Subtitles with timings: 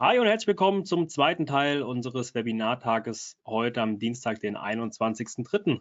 [0.00, 5.80] Hi und herzlich willkommen zum zweiten Teil unseres Webinartages heute am Dienstag, den 21.03.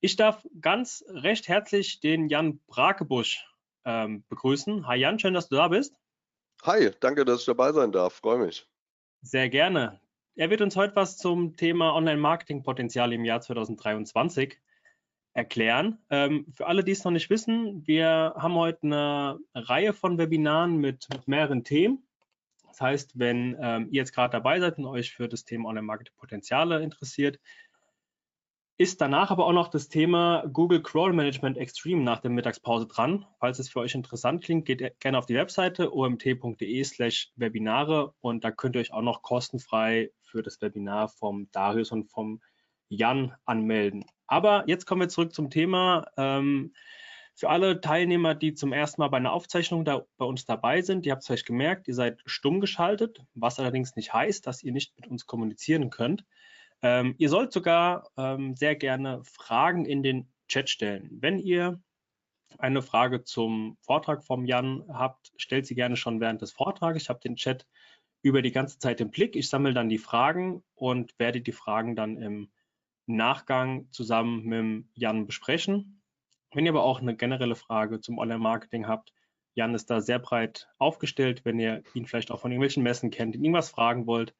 [0.00, 3.44] Ich darf ganz recht herzlich den Jan Brakebusch
[3.84, 4.86] ähm, begrüßen.
[4.86, 5.94] Hi Jan, schön, dass du da bist.
[6.62, 8.14] Hi, danke, dass ich dabei sein darf.
[8.14, 8.66] Freue mich.
[9.20, 10.00] Sehr gerne.
[10.34, 14.62] Er wird uns heute was zum Thema Online-Marketing-Potenzial im Jahr 2023
[15.34, 15.98] erklären.
[16.08, 20.78] Ähm, für alle, die es noch nicht wissen, wir haben heute eine Reihe von Webinaren
[20.78, 22.02] mit, mit mehreren Themen.
[22.72, 26.82] Das heißt, wenn ähm, ihr jetzt gerade dabei seid und euch für das Thema Online-Marketing-Potenziale
[26.82, 27.38] interessiert,
[28.78, 33.26] ist danach aber auch noch das Thema Google Crawl Management Extreme nach der Mittagspause dran.
[33.38, 38.42] Falls es für euch interessant klingt, geht gerne auf die Webseite omt.de slash Webinare und
[38.42, 42.40] da könnt ihr euch auch noch kostenfrei für das Webinar vom Darius und vom
[42.88, 44.06] Jan anmelden.
[44.26, 46.06] Aber jetzt kommen wir zurück zum Thema.
[46.16, 46.72] Ähm,
[47.34, 51.06] für alle Teilnehmer, die zum ersten Mal bei einer Aufzeichnung da, bei uns dabei sind,
[51.06, 54.72] ihr habt es vielleicht gemerkt, ihr seid stumm geschaltet, was allerdings nicht heißt, dass ihr
[54.72, 56.24] nicht mit uns kommunizieren könnt.
[56.82, 61.08] Ähm, ihr sollt sogar ähm, sehr gerne Fragen in den Chat stellen.
[61.20, 61.80] Wenn ihr
[62.58, 67.00] eine Frage zum Vortrag vom Jan habt, stellt sie gerne schon während des Vortrags.
[67.00, 67.66] Ich habe den Chat
[68.20, 69.36] über die ganze Zeit im Blick.
[69.36, 72.50] Ich sammle dann die Fragen und werde die Fragen dann im
[73.06, 76.01] Nachgang zusammen mit Jan besprechen.
[76.54, 79.12] Wenn ihr aber auch eine generelle Frage zum Online-Marketing habt,
[79.54, 83.34] Jan ist da sehr breit aufgestellt, wenn ihr ihn vielleicht auch von irgendwelchen Messen kennt,
[83.34, 84.34] ihn irgendwas fragen wollt.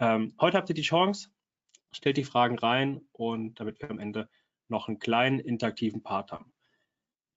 [0.00, 1.30] Ähm, heute habt ihr die Chance,
[1.92, 4.28] stellt die Fragen rein und damit wir am Ende
[4.68, 6.52] noch einen kleinen interaktiven Part haben.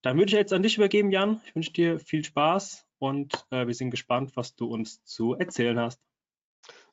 [0.02, 1.42] Dann würde ich jetzt an dich übergeben, Jan.
[1.46, 5.80] Ich wünsche dir viel Spaß und äh, wir sind gespannt, was du uns zu erzählen
[5.80, 6.02] hast.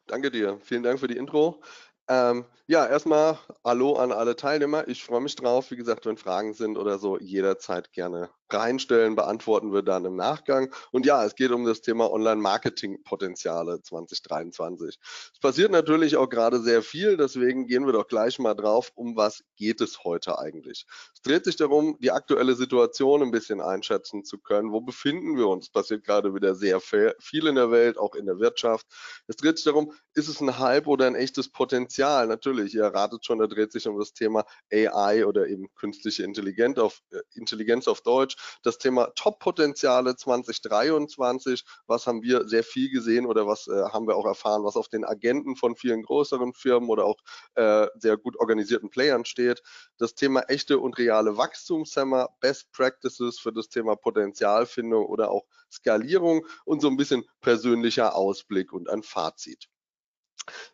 [0.07, 0.59] Danke dir.
[0.61, 1.63] Vielen Dank für die Intro.
[2.09, 4.87] Ähm, ja, erstmal Hallo an alle Teilnehmer.
[4.89, 5.71] Ich freue mich drauf.
[5.71, 10.73] Wie gesagt, wenn Fragen sind oder so, jederzeit gerne reinstellen, beantworten wir dann im Nachgang.
[10.93, 14.99] Und ja, es geht um das Thema Online-Marketing-Potenziale 2023.
[15.35, 19.17] Es passiert natürlich auch gerade sehr viel, deswegen gehen wir doch gleich mal drauf, um
[19.17, 20.87] was geht es heute eigentlich.
[21.15, 24.73] Es dreht sich darum, die aktuelle Situation ein bisschen einschätzen zu können.
[24.73, 25.67] Wo befinden wir uns?
[25.67, 28.87] Es passiert gerade wieder sehr viel in der Welt, auch in der Wirtschaft.
[29.27, 32.27] Es dreht sich darum, ist es ein Hype oder ein echtes Potenzial?
[32.27, 36.79] Natürlich, ihr erratet schon, da dreht sich um das Thema AI oder eben künstliche Intelligenz
[36.79, 43.27] auf, äh, Intelligenz auf Deutsch das Thema Top-Potenziale 2023, was haben wir sehr viel gesehen
[43.27, 46.89] oder was äh, haben wir auch erfahren, was auf den Agenten von vielen größeren Firmen
[46.91, 47.17] oder auch
[47.55, 49.63] äh, sehr gut organisierten Playern steht.
[49.99, 56.47] Das Thema echte und reale Wachstumshemmer, Best Practices für das Thema Potenzialfindung oder auch Skalierung
[56.65, 59.69] und so ein bisschen persönlicher Ausblick und ein Fazit.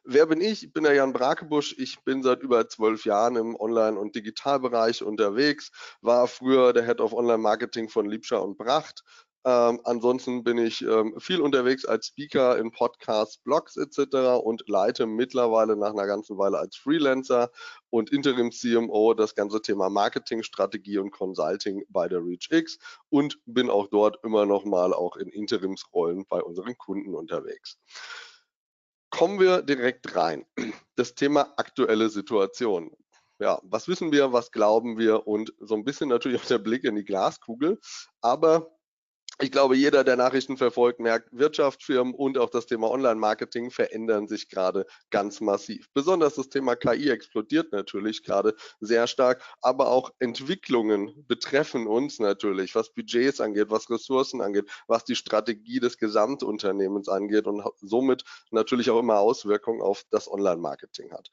[0.04, 0.64] Wer bin ich?
[0.64, 1.74] Ich bin der Jan Brakebusch.
[1.78, 7.00] Ich bin seit über zwölf Jahren im Online- und Digitalbereich unterwegs, war früher der Head
[7.00, 9.02] of Online-Marketing von Liebscher und Bracht.
[9.44, 14.40] Ähm, ansonsten bin ich ähm, viel unterwegs als Speaker in Podcasts, Blogs etc.
[14.40, 17.50] und leite mittlerweile nach einer ganzen Weile als Freelancer
[17.90, 22.78] und Interim-CMO das ganze Thema Marketing, Strategie und Consulting bei der ReachX
[23.08, 27.78] und bin auch dort immer noch mal auch in Interimsrollen bei unseren Kunden unterwegs.
[29.12, 30.46] Kommen wir direkt rein.
[30.96, 32.90] Das Thema aktuelle Situation.
[33.38, 36.84] Ja, was wissen wir, was glauben wir und so ein bisschen natürlich auch der Blick
[36.84, 37.78] in die Glaskugel.
[38.22, 38.70] Aber
[39.40, 44.48] ich glaube, jeder, der Nachrichten verfolgt, merkt, Wirtschaftsfirmen und auch das Thema Online-Marketing verändern sich
[44.48, 45.86] gerade ganz massiv.
[45.94, 52.74] Besonders das Thema KI explodiert natürlich gerade sehr stark, aber auch Entwicklungen betreffen uns natürlich,
[52.74, 58.90] was Budgets angeht, was Ressourcen angeht, was die Strategie des Gesamtunternehmens angeht und somit natürlich
[58.90, 61.30] auch immer Auswirkungen auf das Online-Marketing hat.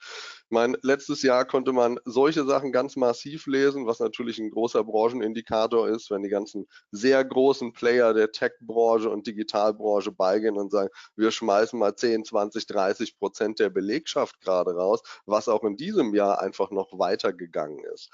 [0.50, 5.90] Mein letztes Jahr konnte man solche Sachen ganz massiv lesen, was natürlich ein großer Branchenindikator
[5.90, 10.90] ist, wenn die ganzen sehr großen Player Player der Tech-Branche und Digitalbranche beigehen und sagen,
[11.16, 16.14] wir schmeißen mal 10, 20, 30 Prozent der Belegschaft gerade raus, was auch in diesem
[16.14, 18.12] Jahr einfach noch weitergegangen ist.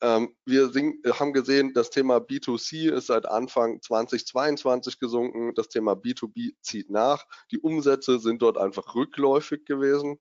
[0.00, 0.72] Ähm, wir
[1.18, 5.54] haben gesehen, das Thema B2C ist seit Anfang 2022 gesunken.
[5.54, 7.26] Das Thema B2B zieht nach.
[7.50, 10.18] Die Umsätze sind dort einfach rückläufig gewesen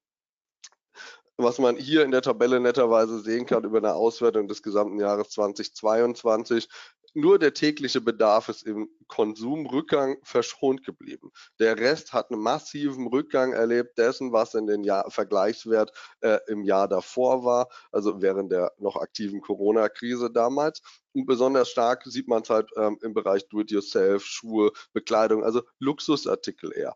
[1.39, 5.29] was man hier in der Tabelle netterweise sehen kann über eine Auswertung des gesamten Jahres
[5.29, 6.67] 2022,
[7.13, 11.31] nur der tägliche Bedarf ist im Konsumrückgang verschont geblieben.
[11.59, 15.91] Der Rest hat einen massiven Rückgang erlebt dessen, was in den Jahr Vergleichswert
[16.21, 20.81] äh, im Jahr davor war, also während der noch aktiven Corona-Krise damals.
[21.13, 26.71] Und besonders stark sieht man es halt ähm, im Bereich Do-it-yourself, Schuhe, Bekleidung, also Luxusartikel
[26.75, 26.95] eher.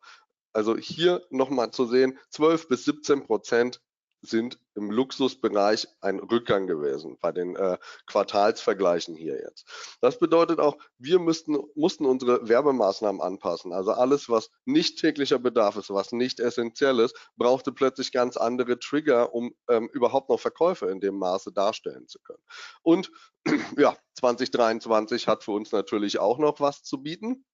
[0.54, 3.81] Also hier nochmal zu sehen, 12 bis 17 Prozent
[4.24, 7.78] sind im Luxusbereich ein Rückgang gewesen bei den äh,
[8.08, 9.98] Quartalsvergleichen hier jetzt.
[10.02, 13.74] Das bedeutet auch, wir müssten, mussten unsere Werbemaßnahmen anpassen.
[13.74, 18.80] Also alles, was nicht täglicher Bedarf ist, was nicht essentiell ist, brauchte plötzlich ganz andere
[18.80, 22.44] Trigger, um ähm, überhaupt noch Verkäufe in dem Maße darstellen zu können.
[22.81, 23.12] Und
[23.78, 27.46] ja, 2023 hat für uns natürlich auch noch was zu bieten.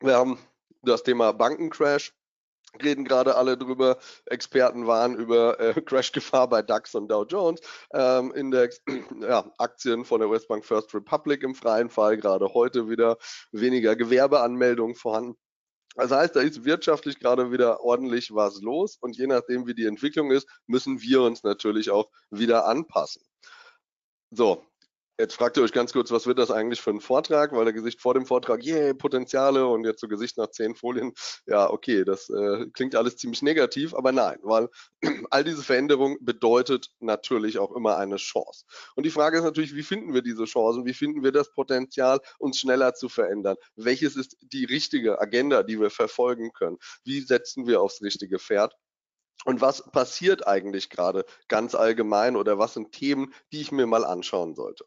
[0.00, 0.38] Wir haben
[0.82, 2.12] das Thema Bankencrash
[2.80, 3.98] reden gerade alle drüber.
[4.26, 7.60] Experten waren über äh, Crashgefahr bei DAX und Dow Jones.
[7.92, 8.80] Ähm, Index,
[9.20, 13.18] ja, Aktien von der Westbank First Republic im freien Fall, gerade heute wieder
[13.52, 15.36] weniger Gewerbeanmeldungen vorhanden.
[15.96, 19.84] Das heißt, da ist wirtschaftlich gerade wieder ordentlich was los und je nachdem, wie die
[19.84, 23.22] Entwicklung ist, müssen wir uns natürlich auch wieder anpassen.
[24.30, 24.64] So,
[25.22, 27.52] Jetzt fragt ihr euch ganz kurz, was wird das eigentlich für ein Vortrag?
[27.52, 31.12] Weil der Gesicht vor dem Vortrag, yeah, Potenziale und jetzt so Gesicht nach zehn Folien.
[31.46, 34.68] Ja, okay, das äh, klingt alles ziemlich negativ, aber nein, weil
[35.30, 38.64] all diese Veränderung bedeutet natürlich auch immer eine Chance.
[38.96, 40.86] Und die Frage ist natürlich, wie finden wir diese Chancen?
[40.86, 43.56] Wie finden wir das Potenzial, uns schneller zu verändern?
[43.76, 46.78] Welches ist die richtige Agenda, die wir verfolgen können?
[47.04, 48.74] Wie setzen wir aufs richtige Pferd?
[49.44, 54.04] Und was passiert eigentlich gerade ganz allgemein oder was sind Themen, die ich mir mal
[54.04, 54.84] anschauen sollte?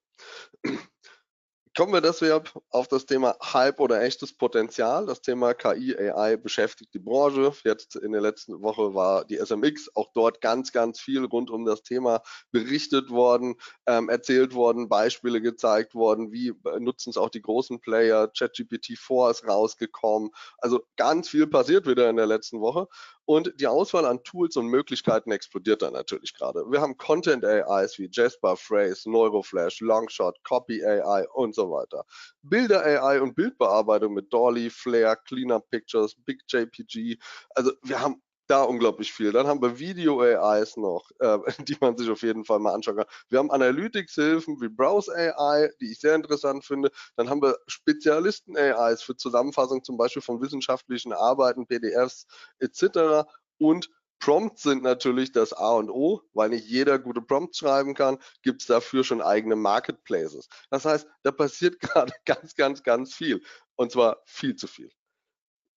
[1.78, 5.08] Kommen wir deshalb auf das Thema Hype oder echtes Potenzial.
[5.08, 7.52] Das Thema KI, AI beschäftigt die Branche.
[7.66, 11.66] Jetzt in der letzten Woche war die SMX auch dort ganz, ganz viel rund um
[11.66, 12.22] das Thema
[12.54, 13.56] berichtet worden,
[13.88, 18.30] ähm, erzählt worden, Beispiele gezeigt worden, wie nutzen es auch die großen Player.
[18.30, 20.32] ChatGPT 4 ist rausgekommen.
[20.60, 22.88] Also ganz viel passiert wieder in der letzten Woche.
[23.26, 26.60] Und die Auswahl an Tools und Möglichkeiten explodiert dann natürlich gerade.
[26.70, 32.06] Wir haben Content AIs wie Jasper, Phrase, Neuroflash, Longshot, Copy AI und so weiter.
[32.44, 37.18] Bilder AI und Bildbearbeitung mit Dolly, Flare, Cleaner Pictures, Big JPG.
[37.56, 39.32] Also wir haben da unglaublich viel.
[39.32, 41.38] Dann haben wir Video-AIs noch, äh,
[41.68, 43.08] die man sich auf jeden Fall mal anschauen kann.
[43.30, 46.92] Wir haben Analytics-Hilfen wie Browse AI, die ich sehr interessant finde.
[47.16, 52.28] Dann haben wir Spezialisten-AIs für Zusammenfassung zum Beispiel von wissenschaftlichen Arbeiten, PDFs
[52.60, 53.28] etc.
[53.58, 53.90] Und
[54.20, 58.62] Prompts sind natürlich das A und O, weil nicht jeder gute Prompts schreiben kann, gibt
[58.62, 60.48] es dafür schon eigene Marketplaces.
[60.70, 63.44] Das heißt, da passiert gerade ganz, ganz, ganz viel.
[63.76, 64.90] Und zwar viel zu viel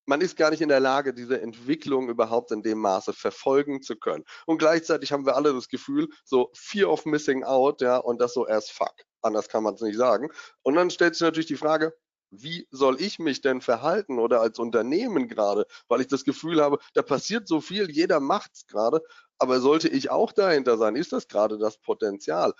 [0.09, 3.95] man ist gar nicht in der Lage, diese Entwicklung überhaupt in dem Maße verfolgen zu
[3.95, 4.25] können.
[4.47, 8.33] Und gleichzeitig haben wir alle das Gefühl, so Fear of Missing Out, ja, und das
[8.33, 8.95] so as fuck.
[9.21, 10.31] Anders kann man es nicht sagen.
[10.63, 11.93] Und dann stellt sich natürlich die Frage,
[12.31, 16.79] wie soll ich mich denn verhalten oder als Unternehmen gerade, weil ich das Gefühl habe,
[16.95, 19.01] da passiert so viel, jeder macht es gerade,
[19.37, 20.95] aber sollte ich auch dahinter sein?
[20.95, 22.53] Ist das gerade das Potenzial?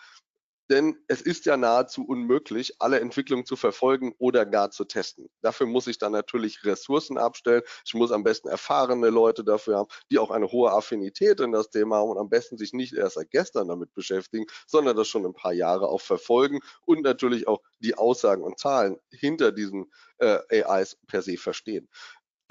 [0.69, 5.29] Denn es ist ja nahezu unmöglich, alle Entwicklungen zu verfolgen oder gar zu testen.
[5.41, 7.63] Dafür muss ich dann natürlich Ressourcen abstellen.
[7.85, 11.69] Ich muss am besten erfahrene Leute dafür haben, die auch eine hohe Affinität in das
[11.69, 15.25] Thema haben und am besten sich nicht erst seit gestern damit beschäftigen, sondern das schon
[15.25, 20.63] ein paar Jahre auch verfolgen und natürlich auch die Aussagen und Zahlen hinter diesen äh,
[20.63, 21.89] AIs per se verstehen.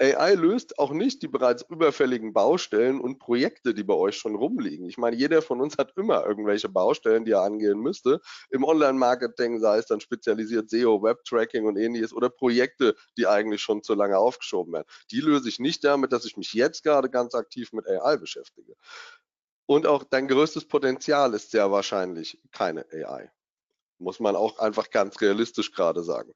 [0.01, 4.87] AI löst auch nicht die bereits überfälligen Baustellen und Projekte, die bei euch schon rumliegen.
[4.87, 8.21] Ich meine, jeder von uns hat immer irgendwelche Baustellen, die er angehen müsste.
[8.49, 13.83] Im Online-Marketing, sei es dann spezialisiert SEO, Web-Tracking und ähnliches oder Projekte, die eigentlich schon
[13.83, 14.87] zu lange aufgeschoben werden.
[15.11, 18.75] Die löse ich nicht damit, dass ich mich jetzt gerade ganz aktiv mit AI beschäftige.
[19.65, 23.31] Und auch dein größtes Potenzial ist sehr wahrscheinlich keine AI.
[23.97, 26.33] Muss man auch einfach ganz realistisch gerade sagen.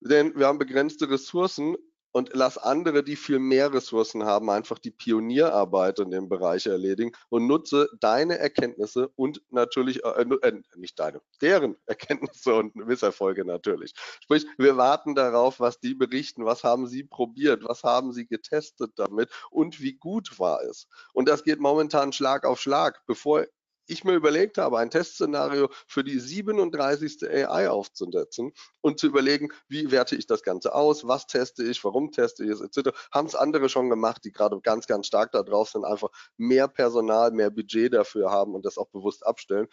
[0.00, 1.76] Denn wir haben begrenzte Ressourcen
[2.12, 7.12] und lass andere, die viel mehr Ressourcen haben, einfach die Pionierarbeit in dem Bereich erledigen
[7.28, 13.92] und nutze deine Erkenntnisse und natürlich, äh, äh, nicht deine, deren Erkenntnisse und Misserfolge natürlich.
[14.22, 18.92] Sprich, wir warten darauf, was die berichten, was haben sie probiert, was haben sie getestet
[18.96, 20.86] damit und wie gut war es.
[21.12, 23.00] Und das geht momentan Schlag auf Schlag.
[23.06, 23.46] Bevor
[23.90, 27.28] ich mir überlegt habe, ein Testszenario für die 37.
[27.28, 32.12] AI aufzusetzen und zu überlegen, wie werte ich das Ganze aus, was teste ich, warum
[32.12, 32.90] teste ich es, etc.
[33.12, 36.68] Haben es andere schon gemacht, die gerade ganz, ganz stark da drauf sind, einfach mehr
[36.68, 39.68] Personal, mehr Budget dafür haben und das auch bewusst abstellen.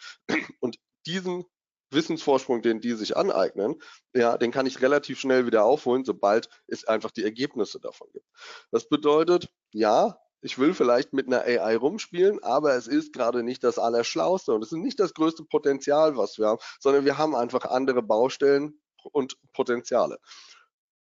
[0.60, 1.44] Und diesen
[1.90, 3.76] Wissensvorsprung, den die sich aneignen,
[4.14, 8.26] ja, den kann ich relativ schnell wieder aufholen, sobald es einfach die Ergebnisse davon gibt.
[8.70, 13.64] Das bedeutet, ja, ich will vielleicht mit einer AI rumspielen, aber es ist gerade nicht
[13.64, 17.34] das Allerschlauste und es ist nicht das größte Potenzial, was wir haben, sondern wir haben
[17.34, 18.80] einfach andere Baustellen
[19.12, 20.18] und Potenziale.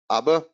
[0.08, 0.46] Aber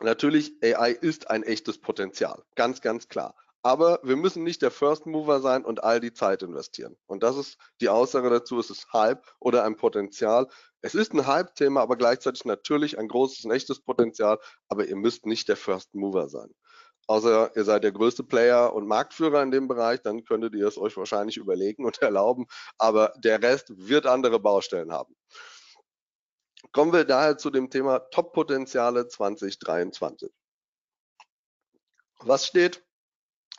[0.00, 3.34] natürlich, AI ist ein echtes Potenzial, ganz, ganz klar.
[3.62, 6.96] Aber wir müssen nicht der First Mover sein und all die Zeit investieren.
[7.06, 10.46] Und das ist die Aussage dazu, es ist Hype oder ein Potenzial.
[10.80, 14.38] Es ist ein Hype-Thema, aber gleichzeitig natürlich ein großes und echtes Potenzial,
[14.68, 16.54] aber ihr müsst nicht der First Mover sein.
[17.08, 20.78] Außer ihr seid der größte Player und Marktführer in dem Bereich, dann könntet ihr es
[20.78, 22.46] euch wahrscheinlich überlegen und erlauben,
[22.76, 25.16] aber der Rest wird andere Baustellen haben.
[26.72, 30.30] Kommen wir daher zu dem Thema Top-Potenziale 2023.
[32.20, 32.84] Was steht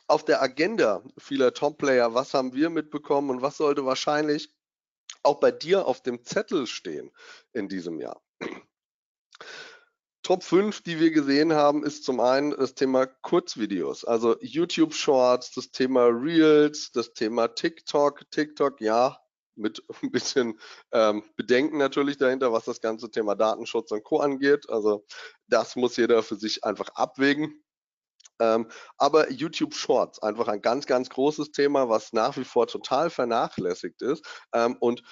[0.06, 2.14] auf der Agenda vieler Top-Player?
[2.14, 4.54] Was haben wir mitbekommen und was sollte wahrscheinlich
[5.22, 7.10] auch bei dir auf dem Zettel stehen
[7.52, 8.22] in diesem Jahr?
[10.22, 15.52] Top 5, die wir gesehen haben, ist zum einen das Thema Kurzvideos, also YouTube Shorts,
[15.52, 18.30] das Thema Reels, das Thema TikTok.
[18.30, 19.18] TikTok, ja,
[19.56, 20.58] mit ein bisschen
[20.92, 24.18] ähm, Bedenken natürlich dahinter, was das ganze Thema Datenschutz und Co.
[24.18, 24.68] angeht.
[24.68, 25.04] Also
[25.46, 27.62] das muss jeder für sich einfach abwägen.
[28.40, 33.10] Ähm, aber YouTube Shorts, einfach ein ganz, ganz großes Thema, was nach wie vor total
[33.10, 34.24] vernachlässigt ist.
[34.54, 35.02] Ähm, und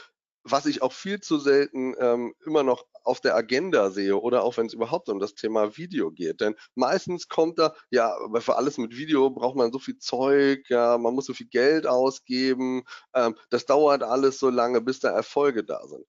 [0.44, 4.56] was ich auch viel zu selten ähm, immer noch auf der Agenda sehe oder auch
[4.56, 6.40] wenn es überhaupt um das Thema Video geht.
[6.40, 10.68] Denn meistens kommt da, ja, aber für alles mit Video braucht man so viel Zeug,
[10.68, 12.84] ja, man muss so viel Geld ausgeben,
[13.14, 16.04] ähm, das dauert alles so lange, bis da Erfolge da sind.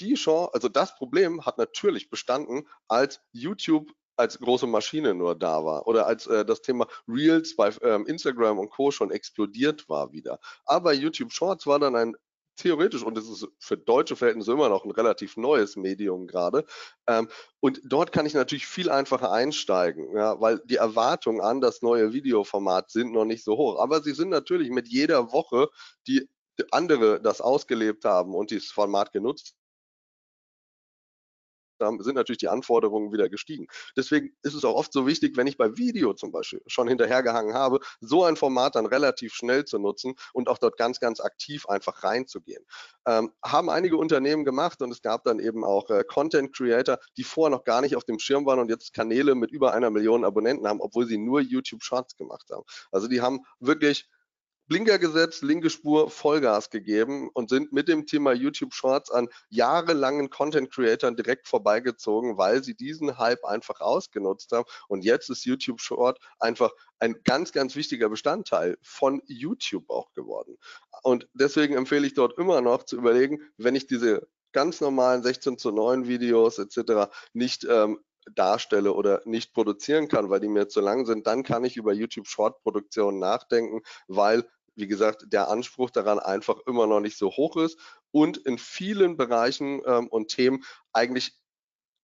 [0.00, 5.64] Die Chance, also das Problem hat natürlich bestanden, als YouTube als große Maschine nur da
[5.64, 8.90] war oder als äh, das Thema Reels bei ähm, Instagram und Co.
[8.90, 10.38] schon explodiert war wieder.
[10.64, 12.16] Aber YouTube Shorts war dann ein
[12.56, 16.64] theoretisch, und es ist für deutsche Verhältnisse immer noch ein relativ neues Medium gerade.
[17.06, 17.28] Ähm,
[17.60, 22.12] und dort kann ich natürlich viel einfacher einsteigen, ja, weil die Erwartungen an das neue
[22.12, 23.80] Videoformat sind noch nicht so hoch.
[23.80, 25.68] Aber sie sind natürlich mit jeder Woche,
[26.06, 26.28] die
[26.70, 29.54] andere das ausgelebt haben und dieses Format genutzt
[31.78, 33.66] sind natürlich die Anforderungen wieder gestiegen.
[33.96, 37.54] Deswegen ist es auch oft so wichtig, wenn ich bei Video zum Beispiel schon hinterhergehangen
[37.54, 41.66] habe, so ein Format dann relativ schnell zu nutzen und auch dort ganz, ganz aktiv
[41.66, 42.64] einfach reinzugehen.
[43.06, 47.24] Ähm, haben einige Unternehmen gemacht und es gab dann eben auch äh, Content Creator, die
[47.24, 50.24] vorher noch gar nicht auf dem Schirm waren und jetzt Kanäle mit über einer Million
[50.24, 52.64] Abonnenten haben, obwohl sie nur YouTube Shorts gemacht haben.
[52.90, 54.08] Also die haben wirklich
[54.68, 60.30] Blinker gesetzt, linke Spur, Vollgas gegeben und sind mit dem Thema YouTube Shorts an jahrelangen
[60.30, 64.68] Content Creatern direkt vorbeigezogen, weil sie diesen Hype einfach ausgenutzt haben.
[64.88, 70.56] Und jetzt ist YouTube Short einfach ein ganz, ganz wichtiger Bestandteil von YouTube auch geworden.
[71.02, 75.58] Und deswegen empfehle ich dort immer noch zu überlegen, wenn ich diese ganz normalen 16
[75.58, 77.10] zu 9 Videos etc.
[77.34, 78.00] nicht ähm,
[78.34, 81.92] darstelle oder nicht produzieren kann, weil die mir zu lang sind, dann kann ich über
[81.92, 84.44] YouTube Short Produktion nachdenken, weil
[84.76, 87.78] wie gesagt, der Anspruch daran einfach immer noch nicht so hoch ist
[88.10, 91.38] und in vielen Bereichen ähm, und Themen eigentlich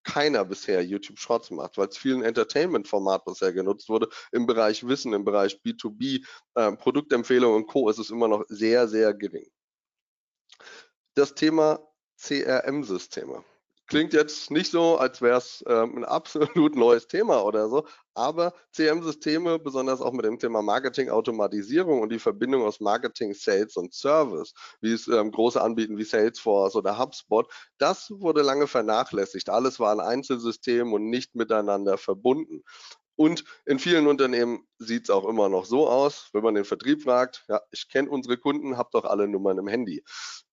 [0.05, 4.09] keiner bisher YouTube Shorts macht, weil es vielen Entertainment-Format bisher genutzt wurde.
[4.33, 7.89] Im Bereich Wissen, im Bereich B2B, äh, Produktempfehlungen und Co.
[7.89, 9.49] ist es immer noch sehr, sehr gering.
[11.15, 11.87] Das Thema
[12.19, 13.45] CRM-Systeme.
[13.93, 18.55] Klingt jetzt nicht so, als wäre es ähm, ein absolut neues Thema oder so, aber
[18.73, 24.55] CM-Systeme, besonders auch mit dem Thema Marketing-Automatisierung und die Verbindung aus Marketing, Sales und Service,
[24.81, 29.51] wie es ähm, große Anbieten wie Salesforce oder HubSpot, das wurde lange vernachlässigt.
[29.51, 32.63] Alles war ein Einzelsystem und nicht miteinander verbunden.
[33.17, 37.03] Und in vielen Unternehmen sieht es auch immer noch so aus, wenn man den Vertrieb
[37.03, 40.03] fragt, ja, ich kenne unsere Kunden, habt doch alle Nummern im Handy.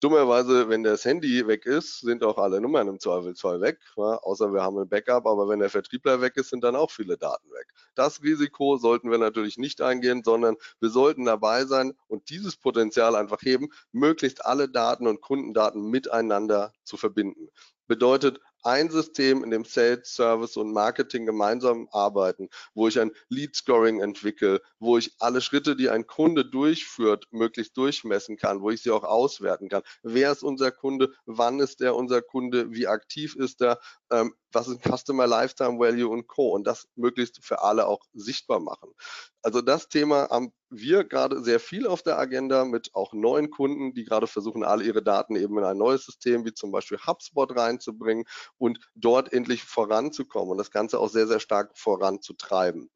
[0.01, 4.53] Dummerweise, wenn das Handy weg ist, sind auch alle Nummern im Zweifelsfall weg, ja, außer
[4.53, 7.49] wir haben ein Backup, aber wenn der Vertriebler weg ist, sind dann auch viele Daten
[7.51, 7.67] weg.
[7.95, 13.15] Das Risiko sollten wir natürlich nicht eingehen, sondern wir sollten dabei sein und dieses Potenzial
[13.15, 17.49] einfach heben, möglichst alle Daten und Kundendaten miteinander zu verbinden.
[17.87, 23.55] Bedeutet, ein System, in dem Sales, Service und Marketing gemeinsam arbeiten, wo ich ein Lead
[23.55, 28.81] Scoring entwickle, wo ich alle Schritte, die ein Kunde durchführt, möglichst durchmessen kann, wo ich
[28.81, 29.83] sie auch auswerten kann.
[30.03, 31.13] Wer ist unser Kunde?
[31.25, 32.71] Wann ist er unser Kunde?
[32.71, 33.79] Wie aktiv ist er?
[34.11, 36.49] Ähm, was ist Customer Lifetime Value und Co.
[36.49, 38.93] Und das möglichst für alle auch sichtbar machen.
[39.41, 43.93] Also das Thema haben wir gerade sehr viel auf der Agenda mit auch neuen Kunden,
[43.93, 47.55] die gerade versuchen, alle ihre Daten eben in ein neues System wie zum Beispiel HubSpot
[47.55, 48.25] reinzubringen
[48.57, 52.89] und dort endlich voranzukommen und das Ganze auch sehr, sehr stark voranzutreiben.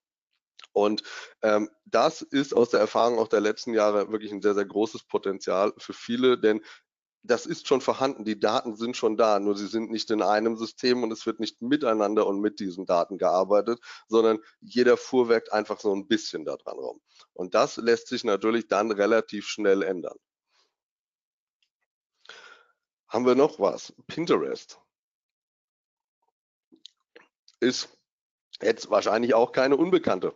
[0.74, 1.03] Und
[1.43, 5.03] ähm, das ist aus der Erfahrung auch der letzten Jahre wirklich ein sehr, sehr großes
[5.03, 6.62] Potenzial für viele, denn
[7.23, 10.57] das ist schon vorhanden, die Daten sind schon da, nur sie sind nicht in einem
[10.57, 15.79] System und es wird nicht miteinander und mit diesen Daten gearbeitet, sondern jeder fuhrwerkt einfach
[15.79, 17.01] so ein bisschen daran rum.
[17.33, 20.17] Und das lässt sich natürlich dann relativ schnell ändern.
[23.07, 23.93] Haben wir noch was?
[24.07, 24.79] Pinterest
[27.61, 27.97] ist
[28.61, 30.35] jetzt wahrscheinlich auch keine Unbekannte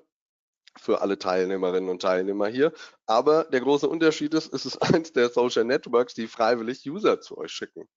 [0.79, 2.73] für alle Teilnehmerinnen und Teilnehmer hier.
[3.05, 7.37] Aber der große Unterschied ist, es ist eins der Social Networks, die freiwillig User zu
[7.37, 7.87] euch schicken.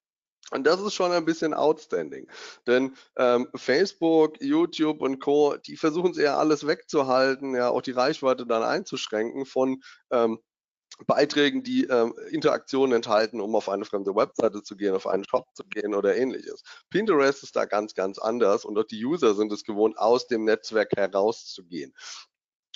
[0.51, 2.29] Und das ist schon ein bisschen outstanding.
[2.67, 7.93] Denn ähm, Facebook, YouTube und Co., die versuchen es eher alles wegzuhalten, ja, auch die
[7.93, 10.41] Reichweite dann einzuschränken von ähm,
[11.07, 15.47] Beiträgen, die ähm, Interaktionen enthalten, um auf eine fremde Webseite zu gehen, auf einen Shop
[15.55, 16.63] zu gehen oder ähnliches.
[16.91, 20.45] Pinterest ist da ganz, ganz anders und auch die User sind es gewohnt, aus dem
[20.45, 21.95] Netzwerk herauszugehen.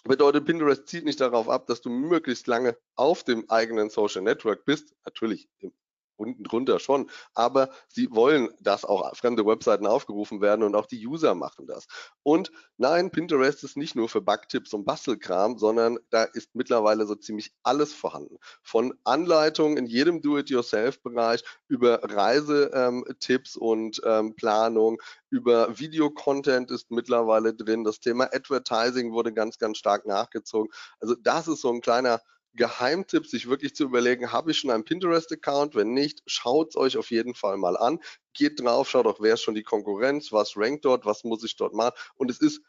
[0.05, 4.67] Bedeutet, Pinterest zielt nicht darauf ab, dass du möglichst lange auf dem eigenen Social Network
[4.67, 5.73] bist, natürlich im
[6.16, 7.11] unten drunter schon.
[7.35, 11.87] Aber sie wollen, dass auch fremde Webseiten aufgerufen werden und auch die User machen das.
[12.23, 17.14] Und nein, Pinterest ist nicht nur für Backtipps und Bastelkram, sondern da ist mittlerweile so
[17.14, 18.38] ziemlich alles vorhanden.
[18.62, 27.54] Von Anleitungen in jedem Do-it-yourself-Bereich über Reisetipps ähm, und ähm, Planung, über Videocontent ist mittlerweile
[27.54, 27.85] drin.
[27.85, 30.73] Das Thema Advertising wurde ganz, ganz stark nachgezogen.
[31.00, 32.21] Also das ist so ein kleiner
[32.55, 35.75] Geheimtipp, sich wirklich zu überlegen, habe ich schon einen Pinterest-Account?
[35.75, 38.01] Wenn nicht, schaut es euch auf jeden Fall mal an.
[38.33, 41.57] Geht drauf, schaut auch, wer ist schon die Konkurrenz, was rankt dort, was muss ich
[41.57, 41.95] dort machen.
[42.17, 42.63] Und es ist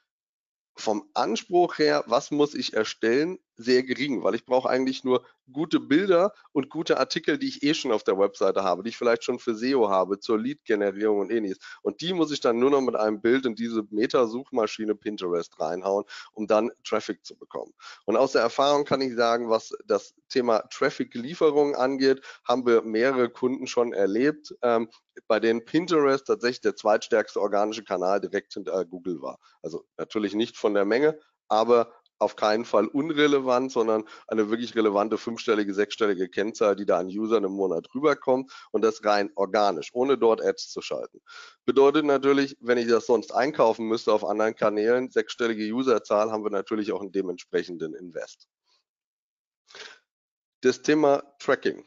[0.78, 5.80] vom Anspruch her, was muss ich erstellen, sehr gering, weil ich brauche eigentlich nur gute
[5.80, 9.24] Bilder und gute Artikel, die ich eh schon auf der Webseite habe, die ich vielleicht
[9.24, 11.60] schon für SEO habe, zur Lead-Generierung und ähnliches.
[11.82, 16.06] Und die muss ich dann nur noch mit einem Bild in diese Meta-Suchmaschine Pinterest reinhauen,
[16.34, 17.74] um dann Traffic zu bekommen.
[18.06, 23.30] Und aus der Erfahrung kann ich sagen, was das Thema Traffic-Lieferung angeht, haben wir mehrere
[23.30, 24.90] Kunden schon erlebt, ähm,
[25.28, 29.40] bei denen Pinterest tatsächlich der zweitstärkste organische Kanal direkt hinter Google war.
[29.62, 35.18] Also natürlich nicht von der Menge, aber auf keinen Fall unrelevant, sondern eine wirklich relevante
[35.18, 40.18] fünfstellige, sechsstellige Kennzahl, die da an Usern im Monat rüberkommt und das rein organisch, ohne
[40.18, 41.22] dort Ads zu schalten.
[41.66, 46.52] Bedeutet natürlich, wenn ich das sonst einkaufen müsste auf anderen Kanälen, sechsstellige Userzahl, haben wir
[46.52, 48.48] natürlich auch einen dementsprechenden Invest.
[50.62, 51.86] Das Thema Tracking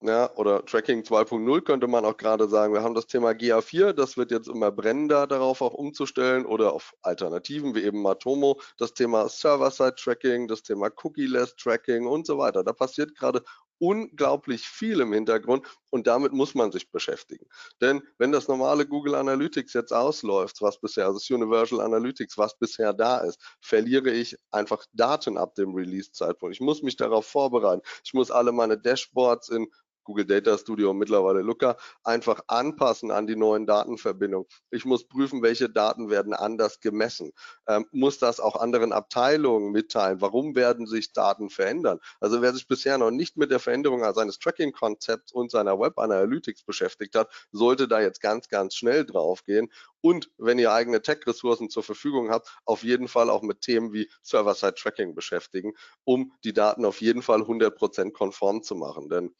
[0.00, 2.72] ja, oder Tracking 2.0 könnte man auch gerade sagen.
[2.72, 6.94] Wir haben das Thema GA4, das wird jetzt immer brennender darauf auch umzustellen oder auf
[7.02, 12.62] Alternativen wie eben Matomo, das Thema Server-Side-Tracking, das Thema Cookie-less-Tracking und so weiter.
[12.62, 13.42] Da passiert gerade
[13.78, 17.46] unglaublich viel im Hintergrund und damit muss man sich beschäftigen.
[17.80, 22.58] Denn wenn das normale Google Analytics jetzt ausläuft, was bisher, also das Universal Analytics, was
[22.58, 26.54] bisher da ist, verliere ich einfach Daten ab dem Release-Zeitpunkt.
[26.54, 27.82] Ich muss mich darauf vorbereiten.
[28.04, 29.68] Ich muss alle meine Dashboards in
[30.08, 34.48] Google Data Studio und mittlerweile Looker einfach anpassen an die neuen Datenverbindungen.
[34.70, 37.32] Ich muss prüfen, welche Daten werden anders gemessen.
[37.66, 40.22] Ähm, muss das auch anderen Abteilungen mitteilen?
[40.22, 42.00] Warum werden sich Daten verändern?
[42.20, 46.62] Also wer sich bisher noch nicht mit der Veränderung seines Tracking-Konzepts und seiner Web Analytics
[46.62, 49.68] beschäftigt hat, sollte da jetzt ganz, ganz schnell drauf gehen.
[50.00, 54.08] Und wenn ihr eigene Tech-Ressourcen zur Verfügung habt, auf jeden Fall auch mit Themen wie
[54.22, 59.08] Server-Side-Tracking beschäftigen, um die Daten auf jeden Fall 100% konform zu machen.
[59.08, 59.34] Denn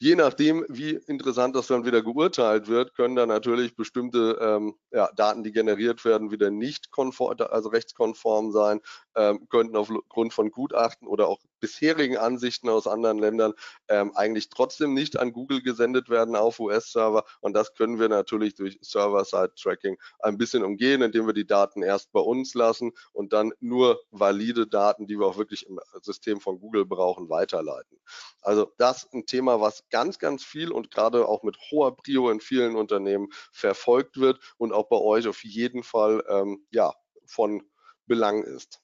[0.00, 5.10] je nachdem, wie interessant das dann wieder geurteilt wird, können da natürlich bestimmte ähm, ja,
[5.14, 8.80] Daten, die generiert werden, wieder nicht konform, also rechtskonform sein,
[9.14, 13.54] ähm, könnten aufgrund von Gutachten oder auch bisherigen Ansichten aus anderen Ländern
[13.88, 17.24] ähm, eigentlich trotzdem nicht an Google gesendet werden auf US-Server.
[17.40, 22.12] Und das können wir natürlich durch Server-Side-Tracking ein bisschen umgehen, indem wir die Daten erst
[22.12, 26.58] bei uns lassen und dann nur valide Daten, die wir auch wirklich im System von
[26.58, 27.98] Google brauchen, weiterleiten.
[28.42, 32.40] Also das ein Thema, was ganz, ganz viel und gerade auch mit hoher Prio in
[32.40, 36.94] vielen Unternehmen verfolgt wird und auch bei euch auf jeden Fall ähm, ja,
[37.26, 37.62] von
[38.06, 38.80] Belang ist.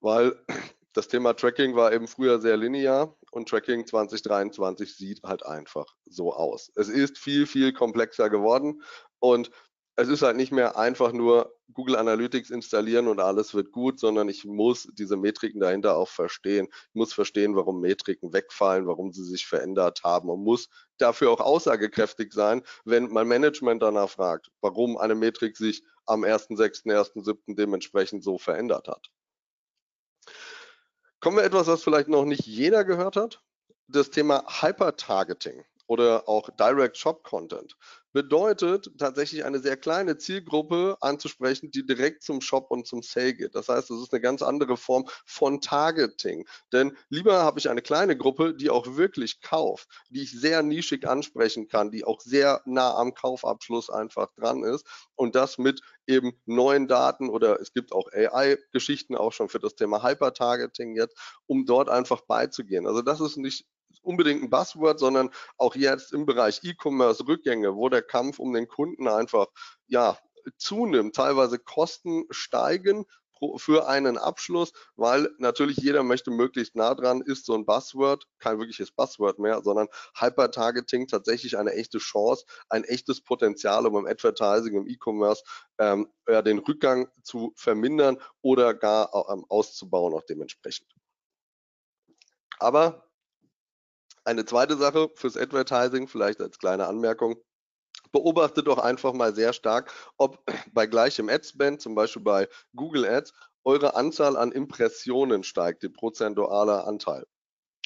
[0.00, 0.44] Weil
[0.92, 6.32] das Thema Tracking war eben früher sehr linear und Tracking 2023 sieht halt einfach so
[6.32, 6.70] aus.
[6.74, 8.82] Es ist viel, viel komplexer geworden
[9.18, 9.50] und
[9.96, 14.28] es ist halt nicht mehr einfach nur Google Analytics installieren und alles wird gut, sondern
[14.28, 16.68] ich muss diese Metriken dahinter auch verstehen.
[16.70, 21.40] Ich muss verstehen, warum Metriken wegfallen, warum sie sich verändert haben und muss dafür auch
[21.40, 27.54] aussagekräftig sein, wenn mein Management danach fragt, warum eine Metrik sich am 1.6., 1.7.
[27.54, 29.10] dementsprechend so verändert hat.
[31.22, 33.40] Kommen wir etwas, was vielleicht noch nicht jeder gehört hat.
[33.86, 37.76] Das Thema Hyper-Targeting oder auch Direct Shop Content
[38.12, 43.54] bedeutet tatsächlich eine sehr kleine Zielgruppe anzusprechen, die direkt zum Shop und zum Sale geht.
[43.54, 46.46] Das heißt, es ist eine ganz andere Form von Targeting.
[46.72, 51.08] Denn lieber habe ich eine kleine Gruppe, die auch wirklich kauft, die ich sehr nischig
[51.08, 56.32] ansprechen kann, die auch sehr nah am Kaufabschluss einfach dran ist und das mit eben
[56.46, 61.64] neuen Daten oder es gibt auch AI-Geschichten auch schon für das Thema Hyper-Targeting jetzt, um
[61.64, 62.86] dort einfach beizugehen.
[62.86, 63.66] Also das ist nicht
[64.02, 68.68] unbedingt ein Buzzword, sondern auch jetzt im Bereich E-Commerce Rückgänge, wo der Kampf um den
[68.68, 69.46] Kunden einfach
[69.86, 70.18] ja
[70.56, 73.06] zunimmt, teilweise Kosten steigen,
[73.56, 78.58] für einen Abschluss, weil natürlich jeder möchte möglichst nah dran, ist so ein Buzzword, kein
[78.58, 84.76] wirkliches Buzzword mehr, sondern Hyper-Targeting tatsächlich eine echte Chance, ein echtes Potenzial, um im Advertising,
[84.76, 85.42] im E-Commerce
[85.78, 90.88] ähm, ja, den Rückgang zu vermindern oder gar ähm, auszubauen auch dementsprechend.
[92.58, 93.11] Aber
[94.24, 97.36] eine zweite Sache fürs Advertising, vielleicht als kleine Anmerkung,
[98.12, 100.38] beobachtet doch einfach mal sehr stark, ob
[100.72, 103.32] bei gleichem Ad-Spend, zum Beispiel bei Google Ads,
[103.64, 107.26] eure Anzahl an Impressionen steigt, die prozentuale Anteil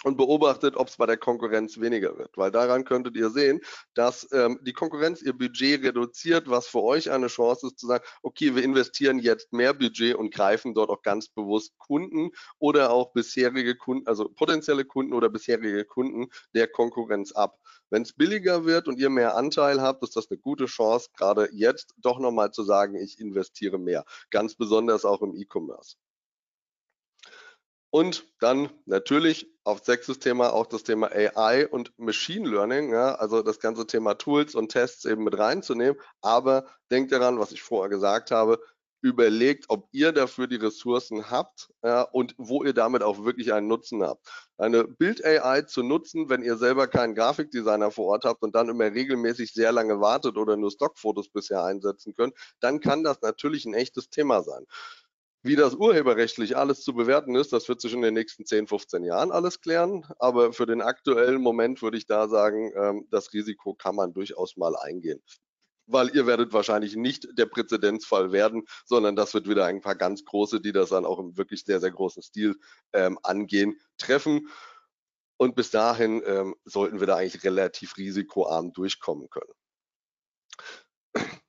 [0.05, 2.37] und beobachtet, ob es bei der Konkurrenz weniger wird.
[2.37, 3.61] Weil daran könntet ihr sehen,
[3.95, 8.05] dass ähm, die Konkurrenz ihr Budget reduziert, was für euch eine Chance ist zu sagen,
[8.23, 13.13] okay, wir investieren jetzt mehr Budget und greifen dort auch ganz bewusst Kunden oder auch
[13.13, 17.59] bisherige Kunden, also potenzielle Kunden oder bisherige Kunden der Konkurrenz ab.
[17.89, 21.49] Wenn es billiger wird und ihr mehr Anteil habt, ist das eine gute Chance, gerade
[21.53, 24.05] jetzt doch nochmal zu sagen, ich investiere mehr.
[24.31, 25.97] Ganz besonders auch im E-Commerce.
[27.91, 33.43] Und dann natürlich auf sechstes Thema auch das Thema AI und Machine Learning, ja, also
[33.43, 36.01] das ganze Thema Tools und Tests eben mit reinzunehmen.
[36.21, 38.61] Aber denkt daran, was ich vorher gesagt habe,
[39.03, 43.69] überlegt, ob ihr dafür die Ressourcen habt ja, und wo ihr damit auch wirklich einen
[43.69, 44.27] Nutzen habt.
[44.59, 48.85] Eine Bild-AI zu nutzen, wenn ihr selber keinen Grafikdesigner vor Ort habt und dann immer
[48.87, 53.75] regelmäßig sehr lange wartet oder nur Stockfotos bisher einsetzen könnt, dann kann das natürlich ein
[53.75, 54.65] echtes Thema sein.
[55.47, 59.05] Wie das urheberrechtlich alles zu bewerten ist, das wird sich in den nächsten 10, 15
[59.05, 60.05] Jahren alles klären.
[60.19, 64.57] Aber für den aktuellen Moment würde ich da sagen, ähm, das Risiko kann man durchaus
[64.57, 65.23] mal eingehen.
[65.87, 70.25] Weil ihr werdet wahrscheinlich nicht der Präzedenzfall werden, sondern das wird wieder ein paar ganz
[70.25, 72.57] große, die das dann auch im wirklich sehr, sehr großen Stil
[72.93, 74.49] ähm, angehen, treffen.
[75.37, 79.53] Und bis dahin ähm, sollten wir da eigentlich relativ risikoarm durchkommen können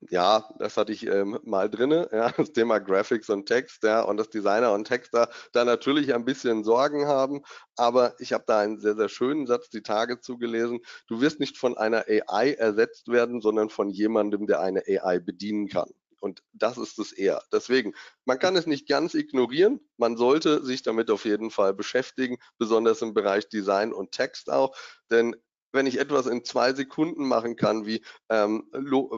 [0.10, 4.18] ja, das hatte ich ähm, mal drinne, ja, das Thema Graphics und Text, ja, und
[4.18, 7.44] dass Designer und Texter da natürlich ein bisschen Sorgen haben,
[7.76, 10.80] aber ich habe da einen sehr, sehr schönen Satz die Tage zugelesen.
[11.08, 15.68] Du wirst nicht von einer AI ersetzt werden, sondern von jemandem, der eine AI bedienen
[15.68, 15.90] kann.
[16.20, 17.44] Und das ist es eher.
[17.52, 17.94] Deswegen,
[18.26, 19.80] man kann es nicht ganz ignorieren.
[19.98, 24.76] Man sollte sich damit auf jeden Fall beschäftigen, besonders im Bereich Design und Text auch.
[25.12, 25.36] Denn
[25.72, 28.70] wenn ich etwas in zwei Sekunden machen kann, wie ähm,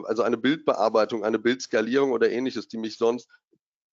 [0.04, 3.28] also eine Bildbearbeitung, eine Bildskalierung oder ähnliches, die mich sonst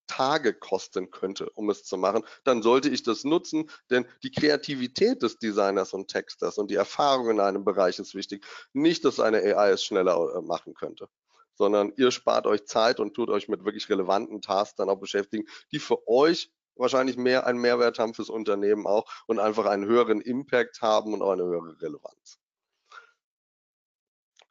[0.08, 5.22] Tage kosten könnte, um es zu machen, dann sollte ich das nutzen, denn die Kreativität
[5.22, 8.46] des Designers und Texters und die Erfahrung in einem Bereich ist wichtig.
[8.74, 11.10] Nicht, dass eine AI es schneller äh, machen könnte,
[11.56, 15.46] sondern ihr spart euch Zeit und tut euch mit wirklich relevanten Tasks dann auch beschäftigen,
[15.72, 20.22] die für euch wahrscheinlich mehr einen Mehrwert haben fürs Unternehmen auch und einfach einen höheren
[20.22, 22.40] Impact haben und auch eine höhere Relevanz.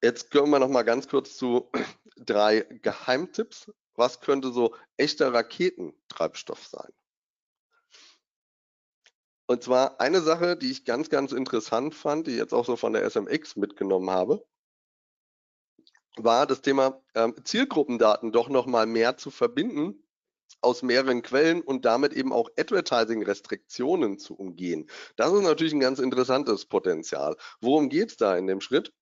[0.03, 1.71] Jetzt kommen wir noch mal ganz kurz zu
[2.17, 3.73] drei Geheimtipps.
[3.95, 6.93] Was könnte so echter Raketentreibstoff sein?
[9.47, 12.77] Und zwar eine Sache, die ich ganz, ganz interessant fand, die ich jetzt auch so
[12.77, 14.45] von der SMX mitgenommen habe,
[16.17, 20.03] war das Thema ähm, Zielgruppendaten doch noch mal mehr zu verbinden
[20.61, 24.89] aus mehreren Quellen und damit eben auch Advertising-Restriktionen zu umgehen.
[25.17, 27.37] Das ist natürlich ein ganz interessantes Potenzial.
[27.61, 28.93] Worum geht es da in dem Schritt?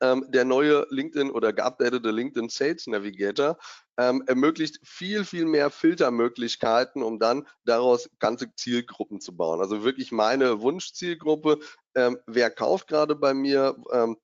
[0.00, 3.58] Ähm, der neue LinkedIn oder geupdatete LinkedIn Sales Navigator
[3.98, 9.60] ähm, ermöglicht viel, viel mehr Filtermöglichkeiten, um dann daraus ganze Zielgruppen zu bauen.
[9.60, 11.60] Also wirklich meine Wunschzielgruppe,
[11.94, 14.16] ähm, wer kauft gerade bei mir, ähm,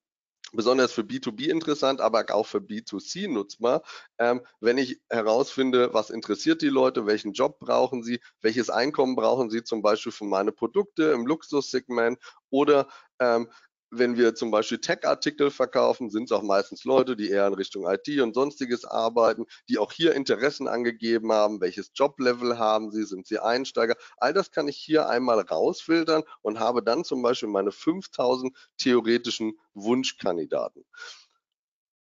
[0.52, 3.82] besonders für B2B interessant, aber auch für B2C nutzbar.
[4.18, 9.50] Ähm, wenn ich herausfinde, was interessiert die Leute, welchen Job brauchen sie, welches Einkommen brauchen
[9.50, 12.18] sie zum Beispiel für meine Produkte im Luxussegment
[12.50, 13.48] oder ähm,
[13.92, 17.87] wenn wir zum Beispiel Tech-Artikel verkaufen, sind es auch meistens Leute, die eher in Richtung
[17.87, 23.26] IT und sonstiges arbeiten, die auch hier Interessen angegeben haben, welches Joblevel haben sie, sind
[23.26, 23.94] sie Einsteiger.
[24.16, 29.59] All das kann ich hier einmal rausfiltern und habe dann zum Beispiel meine 5000 theoretischen
[29.74, 30.85] Wunschkandidaten.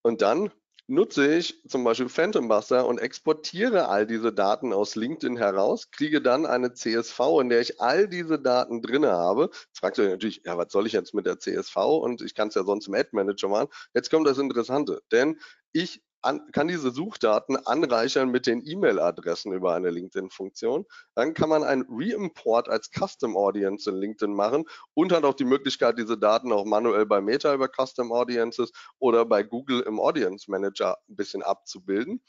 [0.04, 0.52] Und dann
[0.88, 6.22] nutze ich zum Beispiel Phantom Buster und exportiere all diese Daten aus LinkedIn heraus, kriege
[6.22, 9.50] dann eine CSV, in der ich all diese Daten drinne habe.
[9.52, 11.76] Jetzt fragt ihr euch natürlich, ja, was soll ich jetzt mit der CSV?
[11.78, 13.70] Und ich kann es ja sonst im Ad Manager machen.
[13.94, 15.40] Jetzt kommt das Interessante, denn
[15.72, 20.86] ich an, kann diese Suchdaten anreichern mit den E-Mail-Adressen über eine LinkedIn-Funktion.
[21.16, 25.46] Dann kann man ein Re-Import als Custom Audience in LinkedIn machen und hat auch die
[25.46, 30.50] Möglichkeit, diese Daten auch manuell bei Meta über Custom Audiences oder bei Google im Audience
[30.50, 32.22] Manager ein bisschen abzubilden.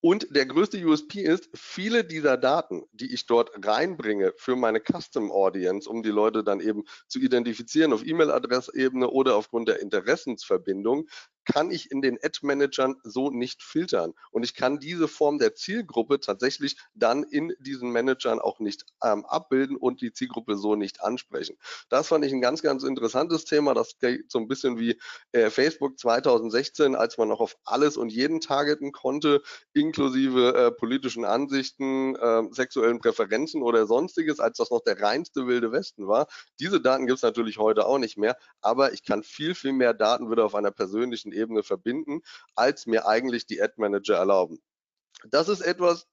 [0.00, 5.32] Und der größte USP ist, viele dieser Daten, die ich dort reinbringe für meine Custom
[5.32, 11.08] Audience, um die Leute dann eben zu identifizieren auf E-Mail-Adressebene oder aufgrund der Interessensverbindung,
[11.46, 14.12] kann ich in den Ad-Managern so nicht filtern.
[14.30, 19.24] Und ich kann diese Form der Zielgruppe tatsächlich dann in diesen Managern auch nicht ähm,
[19.24, 21.56] abbilden und die Zielgruppe so nicht ansprechen.
[21.88, 23.74] Das fand ich ein ganz, ganz interessantes Thema.
[23.74, 25.00] Das geht so ein bisschen wie
[25.32, 31.24] äh, Facebook 2016, als man noch auf alles und jeden targeten konnte, inklusive äh, politischen
[31.24, 36.26] Ansichten, äh, sexuellen Präferenzen oder sonstiges, als das noch der reinste wilde Westen war.
[36.60, 39.94] Diese Daten gibt es natürlich heute auch nicht mehr, aber ich kann viel, viel mehr
[39.94, 42.20] Daten wieder auf einer persönlichen Ebene verbinden,
[42.54, 44.60] als mir eigentlich die Ad Manager erlauben.
[45.30, 46.06] Das ist etwas,